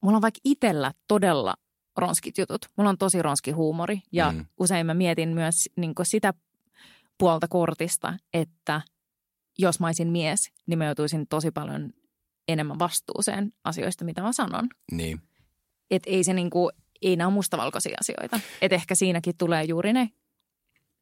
mulla 0.00 0.16
on 0.16 0.22
vaikka 0.22 0.40
itsellä 0.44 0.92
todella 1.08 1.54
ronskit 1.96 2.38
jutut. 2.38 2.66
Mulla 2.76 2.90
on 2.90 2.98
tosi 2.98 3.22
ronski 3.22 3.50
huumori 3.50 4.02
ja 4.12 4.32
mm. 4.32 4.46
usein 4.60 4.86
mä 4.86 4.94
mietin 4.94 5.28
myös 5.28 5.68
niin 5.76 5.94
sitä 6.02 6.34
puolta 7.18 7.48
kortista, 7.48 8.14
että 8.32 8.80
jos 9.58 9.80
mä 9.80 9.86
olisin 9.86 10.08
mies, 10.08 10.50
niin 10.66 10.78
mä 10.78 10.84
joutuisin 10.84 11.26
tosi 11.26 11.50
paljon 11.50 11.92
enemmän 12.48 12.78
vastuuseen 12.78 13.52
asioista, 13.64 14.04
mitä 14.04 14.22
mä 14.22 14.32
sanon. 14.32 14.68
Niin. 14.90 15.20
Et 15.90 16.02
ei 16.06 16.24
se 16.24 16.32
niin 16.32 16.50
kuin, 16.50 16.72
ei 17.02 17.16
nämä 17.16 17.28
ole 17.28 17.34
mustavalkoisia 17.34 17.96
asioita. 18.00 18.40
Et 18.62 18.72
ehkä 18.72 18.94
siinäkin 18.94 19.36
tulee 19.36 19.64
juuri 19.64 19.92
ne 19.92 20.10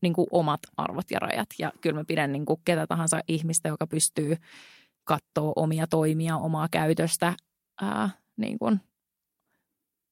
niin 0.03 0.12
kuin 0.12 0.27
omat 0.31 0.61
arvot 0.77 1.11
ja 1.11 1.19
rajat. 1.19 1.49
Ja 1.59 1.73
kyllä 1.81 2.01
mä 2.01 2.05
pidän 2.05 2.33
niin 2.33 2.45
kuin 2.45 2.61
ketä 2.65 2.87
tahansa 2.87 3.21
ihmistä, 3.29 3.69
joka 3.69 3.87
pystyy– 3.87 4.37
katsoa 5.05 5.53
omia 5.57 5.87
toimia, 5.87 6.37
omaa 6.37 6.69
käytöstä 6.71 7.35
ää, 7.81 8.11
niin 8.37 8.59
kuin 8.59 8.81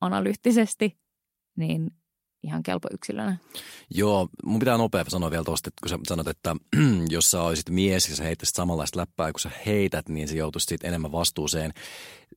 analyyttisesti, 0.01 0.99
niin 1.57 1.91
ihan 2.43 2.63
kelpo 2.63 2.89
yksilönä. 2.93 3.37
Joo, 3.91 4.29
mun 4.45 4.59
pitää 4.59 4.77
nopea 4.77 5.05
sanoa 5.09 5.31
vielä 5.31 5.45
tuosta, 5.45 5.69
että 5.69 5.81
kun 5.83 5.89
sä 5.89 5.99
sanot, 6.09 6.29
että 6.29 6.57
jos 7.09 7.31
sä 7.31 7.43
olisit 7.43 7.71
mies 7.71 8.09
ja 8.09 8.17
sä 8.17 8.23
heittäisit 8.23 8.55
samanlaista 8.55 9.01
läppää, 9.01 9.33
kun 9.33 9.41
sä 9.41 9.51
heität, 9.67 10.09
niin 10.09 10.29
se 10.29 10.37
joutuisi 10.37 10.65
siitä 10.65 10.89
enemmän 10.89 11.13
vastuuseen. 11.13 11.73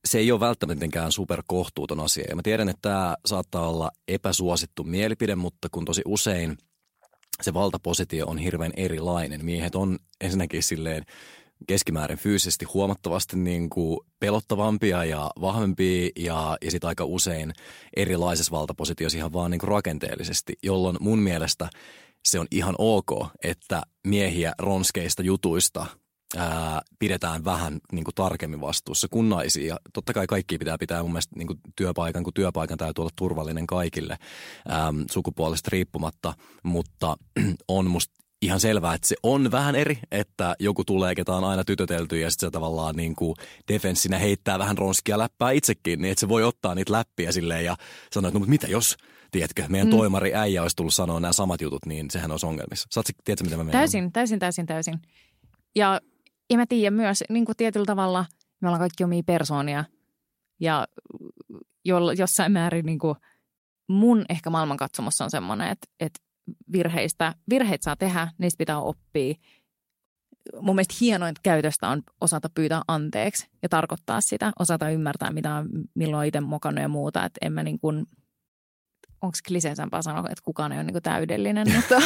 Se 0.06 0.20
ei 0.20 0.32
ole 0.32 0.40
välttämättä 0.40 0.86
superkohtuuton 1.10 2.00
asia. 2.00 2.26
Ja 2.30 2.36
mä 2.36 2.42
tiedän, 2.42 2.70
että 2.70 2.82
tämä 2.82 3.18
saattaa 3.26 3.70
olla 3.70 3.92
epäsuosittu 4.08 4.84
mielipide, 4.84 5.36
mutta 5.36 5.68
kun 5.72 5.86
tosi 5.86 6.02
usein 6.06 6.58
se 7.42 7.54
valtapositio 7.54 8.26
on 8.28 8.38
hirveän 8.38 8.74
erilainen. 8.78 9.46
Miehet 9.46 9.76
on 9.76 10.00
ensinnäkin 10.22 10.64
silleen 10.64 11.04
keskimäärin 11.68 12.18
fyysisesti 12.18 12.66
huomattavasti 12.66 13.38
niin 13.38 13.70
kuin 13.70 14.00
pelottavampia 14.20 15.06
ja 15.06 15.32
vahvempia 15.42 16.10
ja, 16.20 16.58
ja 16.62 16.72
sitten 16.72 16.88
aika 16.88 17.06
usein 17.06 17.54
erilaisessa 17.96 18.52
valtapositiossa 18.52 19.18
ihan 19.18 19.34
vaan 19.34 19.52
niin 19.52 19.60
kuin 19.60 19.68
rakenteellisesti, 19.68 20.54
jolloin 20.64 20.98
mun 21.00 21.20
mielestä 21.20 21.70
se 22.26 22.40
on 22.40 22.48
ihan 22.52 22.76
ok, 22.78 23.12
että 23.44 23.82
miehiä 24.08 24.54
ronskeista 24.60 25.24
jutuista 25.24 25.86
ää, 26.38 26.82
pidetään 27.00 27.46
vähän 27.46 27.80
niin 27.92 28.04
kuin 28.04 28.16
tarkemmin 28.16 28.62
vastuussa 28.62 29.08
kuin 29.12 29.30
naisia. 29.30 29.68
Ja 29.68 29.78
totta 29.94 30.14
kai 30.14 30.28
kaikki 30.28 30.58
pitää 30.58 30.78
pitää 30.78 31.02
mun 31.02 31.12
mielestä 31.12 31.36
niin 31.36 31.48
kuin 31.48 31.60
työpaikan, 31.76 32.24
kun 32.24 32.34
työpaikan 32.34 32.78
täytyy 32.78 33.02
olla 33.02 33.12
turvallinen 33.16 33.68
kaikille 33.68 34.18
ää, 34.68 34.94
sukupuolesta 35.12 35.70
riippumatta, 35.72 36.34
mutta 36.64 37.18
on 37.68 37.90
musta 37.90 38.23
ihan 38.46 38.60
selvää, 38.60 38.94
että 38.94 39.08
se 39.08 39.16
on 39.24 39.52
vähän 39.52 39.76
eri, 39.76 40.00
että 40.12 40.56
joku 40.60 40.84
tulee, 40.84 41.16
ketä 41.16 41.32
on 41.32 41.44
aina 41.44 41.64
tytötelty 41.64 42.20
ja 42.20 42.32
sitten 42.32 42.48
se 42.48 42.52
tavallaan 42.52 42.96
niin 42.96 43.16
kuin 43.16 43.36
defenssinä 43.68 44.18
heittää 44.18 44.60
vähän 44.60 44.78
ronskia 44.78 45.18
läppää 45.18 45.52
itsekin, 45.52 46.02
niin 46.02 46.12
että 46.12 46.20
se 46.20 46.30
voi 46.30 46.44
ottaa 46.44 46.76
niitä 46.76 46.94
läppiä 46.94 47.32
silleen 47.32 47.66
ja 47.66 47.76
sanoa, 48.14 48.28
että 48.28 48.36
no 48.36 48.40
mutta 48.40 48.50
mitä 48.50 48.68
jos, 48.68 48.98
tiedätkö, 49.32 49.66
meidän 49.70 49.88
mm. 49.88 49.98
toimari 49.98 50.36
äijä 50.36 50.62
olisi 50.62 50.76
tullut 50.76 50.94
sanoa 50.94 51.20
nämä 51.20 51.34
samat 51.34 51.62
jutut, 51.62 51.86
niin 51.86 52.12
sehän 52.12 52.32
olisi 52.32 52.46
ongelmissa. 52.46 52.88
Saatko, 52.92 53.12
tiedätkö, 53.24 53.44
mitä 53.44 53.58
mä 53.58 53.64
menen? 53.64 53.80
Täysin, 53.80 54.12
täysin, 54.12 54.40
täysin, 54.40 54.66
täysin. 54.66 55.00
Ja, 55.76 56.02
ja 56.50 56.58
mä 56.58 56.66
tiedän 56.66 56.94
myös 56.94 57.24
niin 57.30 57.46
kuin 57.46 57.56
tietyllä 57.56 57.86
tavalla, 57.86 58.26
me 58.62 58.68
ollaan 58.68 58.82
kaikki 58.82 59.04
omia 59.04 59.24
persoonia 59.26 59.86
ja 60.60 60.88
jo, 61.86 62.12
jossain 62.12 62.52
määrin 62.52 62.86
niin 62.86 63.00
kuin 63.00 63.16
mun 63.88 64.26
ehkä 64.30 64.50
maailmankatsomus 64.50 65.22
on 65.22 65.32
semmoinen, 65.32 65.70
että, 65.70 65.88
että 66.00 66.20
virheistä, 66.72 67.36
virheet 67.50 67.82
saa 67.82 67.96
tehdä, 67.96 68.28
niistä 68.38 68.58
pitää 68.58 68.80
oppia. 68.80 69.34
Mun 70.62 70.76
mielestä 70.76 70.96
hienointa 71.02 71.42
käytöstä 71.44 71.90
on 71.90 72.02
osata 72.22 72.50
pyytää 72.56 72.82
anteeksi 72.88 73.48
ja 73.62 73.70
tarkoittaa 73.70 74.22
sitä, 74.22 74.52
osata 74.60 74.90
ymmärtää, 74.90 75.32
mitä 75.32 75.56
on, 75.56 75.70
milloin 75.96 76.20
on 76.20 76.26
itse 76.26 76.42
mokannut 76.42 76.82
ja 76.82 76.88
muuta. 76.88 77.26
Että 77.26 77.38
en 77.42 77.54
mä 77.54 77.64
niin 77.64 77.80
kuin, 77.80 78.06
onko 79.22 79.38
kliseisempää 79.48 80.02
sanoa, 80.02 80.20
että 80.20 80.44
kukaan 80.44 80.72
ei 80.72 80.78
ole 80.78 80.84
niin 80.84 80.94
kuin 80.94 81.04
täydellinen, 81.04 81.68
mutta, 81.76 82.02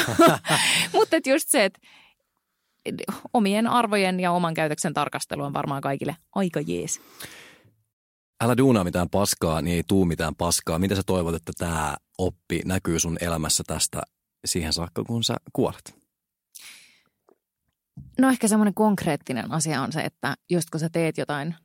mutta 0.94 1.16
että 1.16 1.30
just 1.30 1.50
se, 1.50 1.66
että 1.66 1.80
omien 3.34 3.68
arvojen 3.68 4.20
ja 4.20 4.32
oman 4.32 4.54
käytöksen 4.54 4.94
tarkastelu 4.94 5.44
on 5.44 5.54
varmaan 5.54 5.82
kaikille 5.82 6.16
aika 6.36 6.62
jees. 6.62 7.02
Älä 8.44 8.58
duunaa 8.58 8.84
mitään 8.84 9.10
paskaa, 9.10 9.62
niin 9.62 9.76
ei 9.76 9.84
tuu 9.88 10.06
mitään 10.06 10.36
paskaa. 10.36 10.80
Mitä 10.80 10.96
sä 10.96 11.02
toivot, 11.06 11.36
että 11.36 11.52
tämä 11.58 11.98
oppi 12.18 12.62
näkyy 12.66 13.00
sun 13.00 13.18
elämässä 13.22 13.64
tästä 13.68 14.02
siihen 14.46 14.74
saakka, 14.74 15.04
kun 15.04 15.24
sä 15.24 15.36
kuolet? 15.54 15.98
No 18.20 18.30
ehkä 18.30 18.48
semmoinen 18.48 18.74
konkreettinen 18.74 19.52
asia 19.52 19.82
on 19.82 19.92
se, 19.92 20.02
että 20.02 20.36
just 20.50 20.70
kun 20.70 20.80
sä 20.80 20.90
teet 20.90 21.18
jotain, 21.18 21.56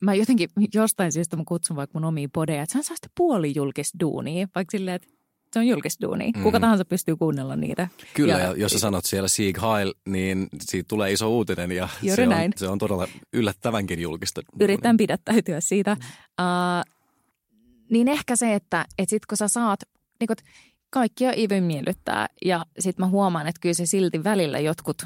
mä 0.00 0.14
jotenkin 0.14 0.48
jostain 0.74 1.12
syystä 1.12 1.36
mä 1.36 1.42
kutsun 1.48 1.76
vaikka 1.76 1.98
mun 1.98 2.04
omiin 2.04 2.30
podeja, 2.30 2.62
että 2.62 2.72
se 2.72 2.78
on 2.78 2.84
sitä 2.84 3.08
puolijulkista 3.16 3.98
duunia, 4.00 4.48
vaikka 4.54 4.72
silleen, 4.72 4.94
että 4.94 5.08
se 5.52 5.58
on 5.58 5.66
julkista 5.66 6.06
duunia. 6.06 6.30
Mm. 6.36 6.42
Kuka 6.42 6.60
tahansa 6.60 6.84
pystyy 6.84 7.16
kuunnella 7.16 7.56
niitä. 7.56 7.88
Kyllä, 8.14 8.32
ja, 8.32 8.38
ja 8.38 8.54
jos 8.56 8.72
sä 8.72 8.78
sanot 8.78 9.04
siellä 9.04 9.28
Sieg 9.28 9.58
Heil, 9.62 9.94
niin 10.08 10.48
siitä 10.60 10.88
tulee 10.88 11.12
iso 11.12 11.30
uutinen 11.30 11.72
ja 11.72 11.88
se 12.14 12.22
on, 12.22 12.28
näin. 12.28 12.52
se 12.56 12.68
on 12.68 12.78
todella 12.78 13.08
yllättävänkin 13.32 14.00
julkista. 14.00 14.40
Yritän 14.60 14.96
pidättäytyä 14.96 15.60
siitä. 15.60 15.94
Mm. 15.94 16.00
Uh, 16.40 16.96
niin 17.90 18.08
ehkä 18.08 18.36
se, 18.36 18.54
että, 18.54 18.84
että 18.98 19.10
sit 19.10 19.26
kun 19.26 19.36
sä 19.36 19.48
saat, 19.48 19.80
niin 20.20 20.26
kun, 20.26 20.36
kaikkia 20.90 21.32
Ive 21.36 21.60
miellyttää 21.60 22.26
ja 22.44 22.66
sitten 22.78 23.06
mä 23.06 23.10
huomaan, 23.10 23.46
että 23.46 23.60
kyllä 23.60 23.74
se 23.74 23.86
silti 23.86 24.24
välillä 24.24 24.58
jotkut 24.58 25.02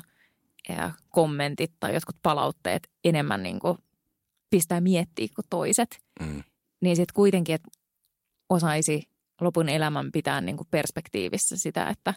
kommentit 1.09 1.73
tai 1.81 1.95
jotkut 1.95 2.17
palautteet 2.23 2.91
enemmän 3.05 3.43
niin 3.43 3.59
kuin 3.59 3.79
pistää 4.51 4.81
miettiä 4.81 5.29
kuin 5.35 5.47
toiset. 5.51 6.01
Mm. 6.21 6.43
Niin 6.81 6.97
sitten 6.97 7.15
kuitenkin, 7.15 7.55
että 7.55 7.69
osaisi 8.49 9.03
lopun 9.41 9.69
elämän 9.69 10.13
pitää 10.13 10.41
niin 10.41 10.57
kuin 10.57 10.69
perspektiivissä 10.71 11.57
sitä, 11.57 11.87
että, 11.87 12.15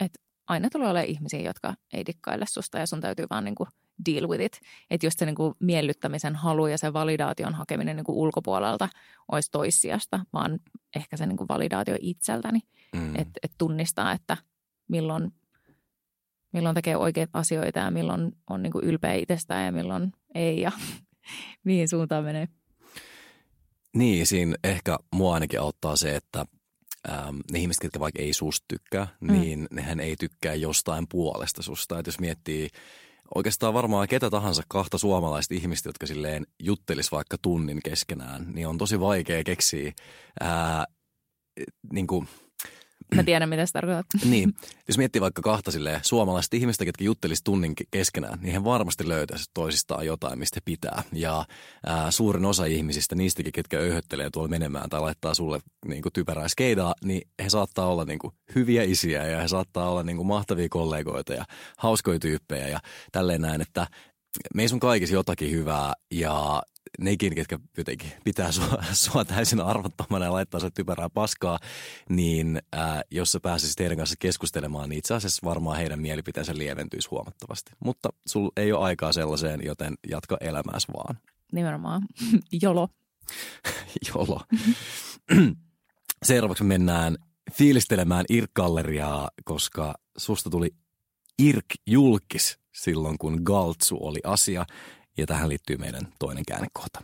että 0.00 0.18
aina 0.46 0.70
tulee 0.70 0.88
olemaan 0.88 1.10
ihmisiä, 1.10 1.40
jotka 1.40 1.74
ei 1.92 2.06
dikkaile 2.06 2.44
susta 2.48 2.78
ja 2.78 2.86
sun 2.86 3.00
täytyy 3.00 3.26
vaan 3.30 3.44
niin 3.44 3.54
kuin 3.54 3.68
deal 4.06 4.28
with 4.28 4.44
it. 4.44 4.60
Että 4.90 5.06
just 5.06 5.18
se 5.18 5.26
niin 5.26 5.34
kuin 5.34 5.54
miellyttämisen 5.60 6.36
halu 6.36 6.66
ja 6.66 6.78
se 6.78 6.92
validaation 6.92 7.54
hakeminen 7.54 7.96
niin 7.96 8.04
kuin 8.04 8.16
ulkopuolelta 8.16 8.88
olisi 9.32 9.50
toissijasta, 9.50 10.20
vaan 10.32 10.60
ehkä 10.96 11.16
se 11.16 11.26
niin 11.26 11.36
kuin 11.36 11.48
validaatio 11.48 11.96
itseltäni. 12.00 12.60
Mm. 12.94 13.16
Että 13.16 13.40
et 13.42 13.52
tunnistaa, 13.58 14.12
että 14.12 14.36
milloin, 14.88 15.32
milloin 16.52 16.74
tekee 16.74 16.96
oikeita 16.96 17.38
asioita 17.38 17.78
ja 17.78 17.90
milloin 17.90 18.32
on 18.50 18.62
niin 18.62 18.72
kuin 18.72 18.84
ylpeä 18.84 19.14
itsestään 19.14 19.64
ja 19.66 19.72
milloin 19.72 20.12
ei 20.34 20.60
ja 20.60 20.72
mihin 21.64 21.88
suuntaan 21.88 22.24
menee. 22.24 22.48
Niin, 23.96 24.26
siinä 24.26 24.56
ehkä 24.64 24.98
mua 25.14 25.34
ainakin 25.34 25.60
auttaa 25.60 25.96
se, 25.96 26.16
että 26.16 26.46
ähm, 27.10 27.36
ne 27.52 27.58
ihmiset, 27.58 27.84
jotka 27.84 28.00
vaikka 28.00 28.22
ei 28.22 28.32
susta 28.32 28.64
tykkää, 28.68 29.08
mm. 29.20 29.32
niin 29.32 29.68
nehän 29.70 30.00
ei 30.00 30.16
tykkää 30.16 30.54
jostain 30.54 31.06
puolesta 31.08 31.62
susta. 31.62 31.98
Että 31.98 32.08
jos 32.08 32.20
miettii 32.20 32.68
oikeastaan 33.34 33.74
varmaan 33.74 34.08
ketä 34.08 34.30
tahansa 34.30 34.62
kahta 34.68 34.98
suomalaista 34.98 35.54
ihmistä, 35.54 35.88
jotka 35.88 36.06
silleen 36.06 36.46
juttelis 36.62 37.12
vaikka 37.12 37.36
tunnin 37.42 37.80
keskenään, 37.84 38.52
niin 38.54 38.68
on 38.68 38.78
tosi 38.78 39.00
vaikea 39.00 39.44
keksiä 39.44 39.92
ää, 40.40 40.86
niin 41.92 42.06
kuin– 42.06 42.28
Mä 43.14 43.22
tiedän, 43.22 43.48
mitä 43.48 43.66
se 43.66 43.72
tarkoittaa. 43.72 44.20
Niin. 44.30 44.54
Jos 44.88 44.98
miettii 44.98 45.20
vaikka 45.20 45.42
kahta 45.42 45.70
silleen, 45.70 46.00
suomalaista 46.02 46.56
ihmistä, 46.56 46.84
jotka 46.84 47.04
juttelisi 47.04 47.44
tunnin 47.44 47.72
keskenään, 47.90 48.38
niin 48.42 48.52
he 48.52 48.64
varmasti 48.64 49.08
löytäisi 49.08 49.44
toisistaan 49.54 50.06
jotain, 50.06 50.38
mistä 50.38 50.60
pitää. 50.64 51.02
Ja 51.12 51.44
ää, 51.86 52.10
suurin 52.10 52.44
osa 52.44 52.64
ihmisistä, 52.64 53.14
niistäkin, 53.14 53.52
ketkä 53.52 53.78
öyhöttelee 53.78 54.30
tuolla 54.30 54.48
menemään 54.48 54.90
tai 54.90 55.00
laittaa 55.00 55.34
sulle 55.34 55.60
niin 55.86 56.02
kuin 56.02 56.12
typerää 56.12 56.48
skeidaa, 56.48 56.94
niin 57.04 57.28
he 57.42 57.50
saattaa 57.50 57.86
olla 57.86 58.04
niin 58.04 58.18
kuin 58.18 58.32
hyviä 58.54 58.82
isiä 58.82 59.26
ja 59.26 59.40
he 59.42 59.48
saattaa 59.48 59.90
olla 59.90 60.02
niin 60.02 60.16
kuin 60.16 60.26
mahtavia 60.26 60.68
kollegoita 60.70 61.32
ja 61.32 61.44
hauskoja 61.78 62.18
tyyppejä 62.18 62.68
ja 62.68 62.80
tälleen 63.12 63.40
näin, 63.40 63.60
että 63.60 63.86
meissä 64.54 64.76
on 64.76 64.80
kaikissa 64.80 65.14
jotakin 65.14 65.50
hyvää 65.50 65.92
ja 66.10 66.62
nekin, 66.98 67.34
ketkä 67.34 67.58
jotenkin 67.76 68.12
pitää 68.24 68.52
sua, 68.52 68.82
sua 68.92 69.24
täysin 69.24 69.60
arvottomana 69.60 70.24
ja 70.24 70.32
laittaa 70.32 70.60
se 70.60 70.70
typerää 70.70 71.10
paskaa, 71.10 71.58
niin 72.08 72.62
ää, 72.72 73.02
jos 73.10 73.32
sä 73.32 73.40
pääsisit 73.40 73.80
heidän 73.80 73.98
kanssa 73.98 74.16
keskustelemaan, 74.18 74.88
niin 74.88 74.98
itse 74.98 75.14
asiassa 75.14 75.46
varmaan 75.46 75.76
heidän 75.76 76.00
mielipiteensä 76.00 76.52
lieventyisi 76.56 77.08
huomattavasti. 77.10 77.72
Mutta 77.84 78.08
sul 78.26 78.50
ei 78.56 78.72
ole 78.72 78.84
aikaa 78.84 79.12
sellaiseen, 79.12 79.60
joten 79.64 79.94
jatka 80.08 80.36
elämääsi 80.40 80.86
vaan. 80.92 81.18
Nimenomaan. 81.52 82.02
Jolo. 82.62 82.88
Jolo. 84.08 84.40
Seuraavaksi 86.22 86.64
mennään 86.64 87.16
fiilistelemään 87.52 88.24
IRK-galleriaa, 88.28 89.30
koska 89.44 89.94
susta 90.16 90.50
tuli 90.50 90.70
IRK-julkis 91.42 92.58
silloin, 92.72 93.18
kun 93.18 93.40
Galtsu 93.44 93.98
oli 94.00 94.20
asia. 94.24 94.66
Ja 95.18 95.26
tähän 95.26 95.48
liittyy 95.48 95.76
meidän 95.76 96.02
toinen 96.18 96.44
käännekohta. 96.48 97.02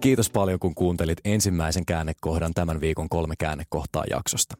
Kiitos 0.00 0.30
paljon, 0.30 0.58
kun 0.58 0.74
kuuntelit 0.74 1.18
ensimmäisen 1.24 1.86
käännekohdan 1.86 2.54
tämän 2.54 2.80
viikon 2.80 3.08
kolme 3.08 3.34
käännekohtaa 3.38 4.04
jaksosta. 4.10 4.54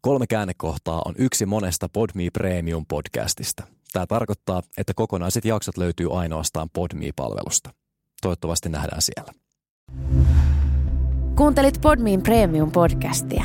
Kolme 0.00 0.26
käännekohtaa 0.26 1.02
on 1.04 1.14
yksi 1.18 1.46
monesta 1.46 1.88
Podme 1.88 2.30
Premium 2.32 2.86
podcastista. 2.86 3.62
Tämä 3.92 4.06
tarkoittaa, 4.06 4.62
että 4.78 4.94
kokonaiset 4.94 5.44
jaksot 5.44 5.76
löytyy 5.76 6.18
ainoastaan 6.18 6.68
Podme-palvelusta. 6.72 7.70
Toivottavasti 8.22 8.68
nähdään 8.68 9.02
siellä. 9.02 9.32
Kuuntelit 11.36 11.80
Podmein 11.80 12.22
Premium 12.22 12.72
podcastia. 12.72 13.44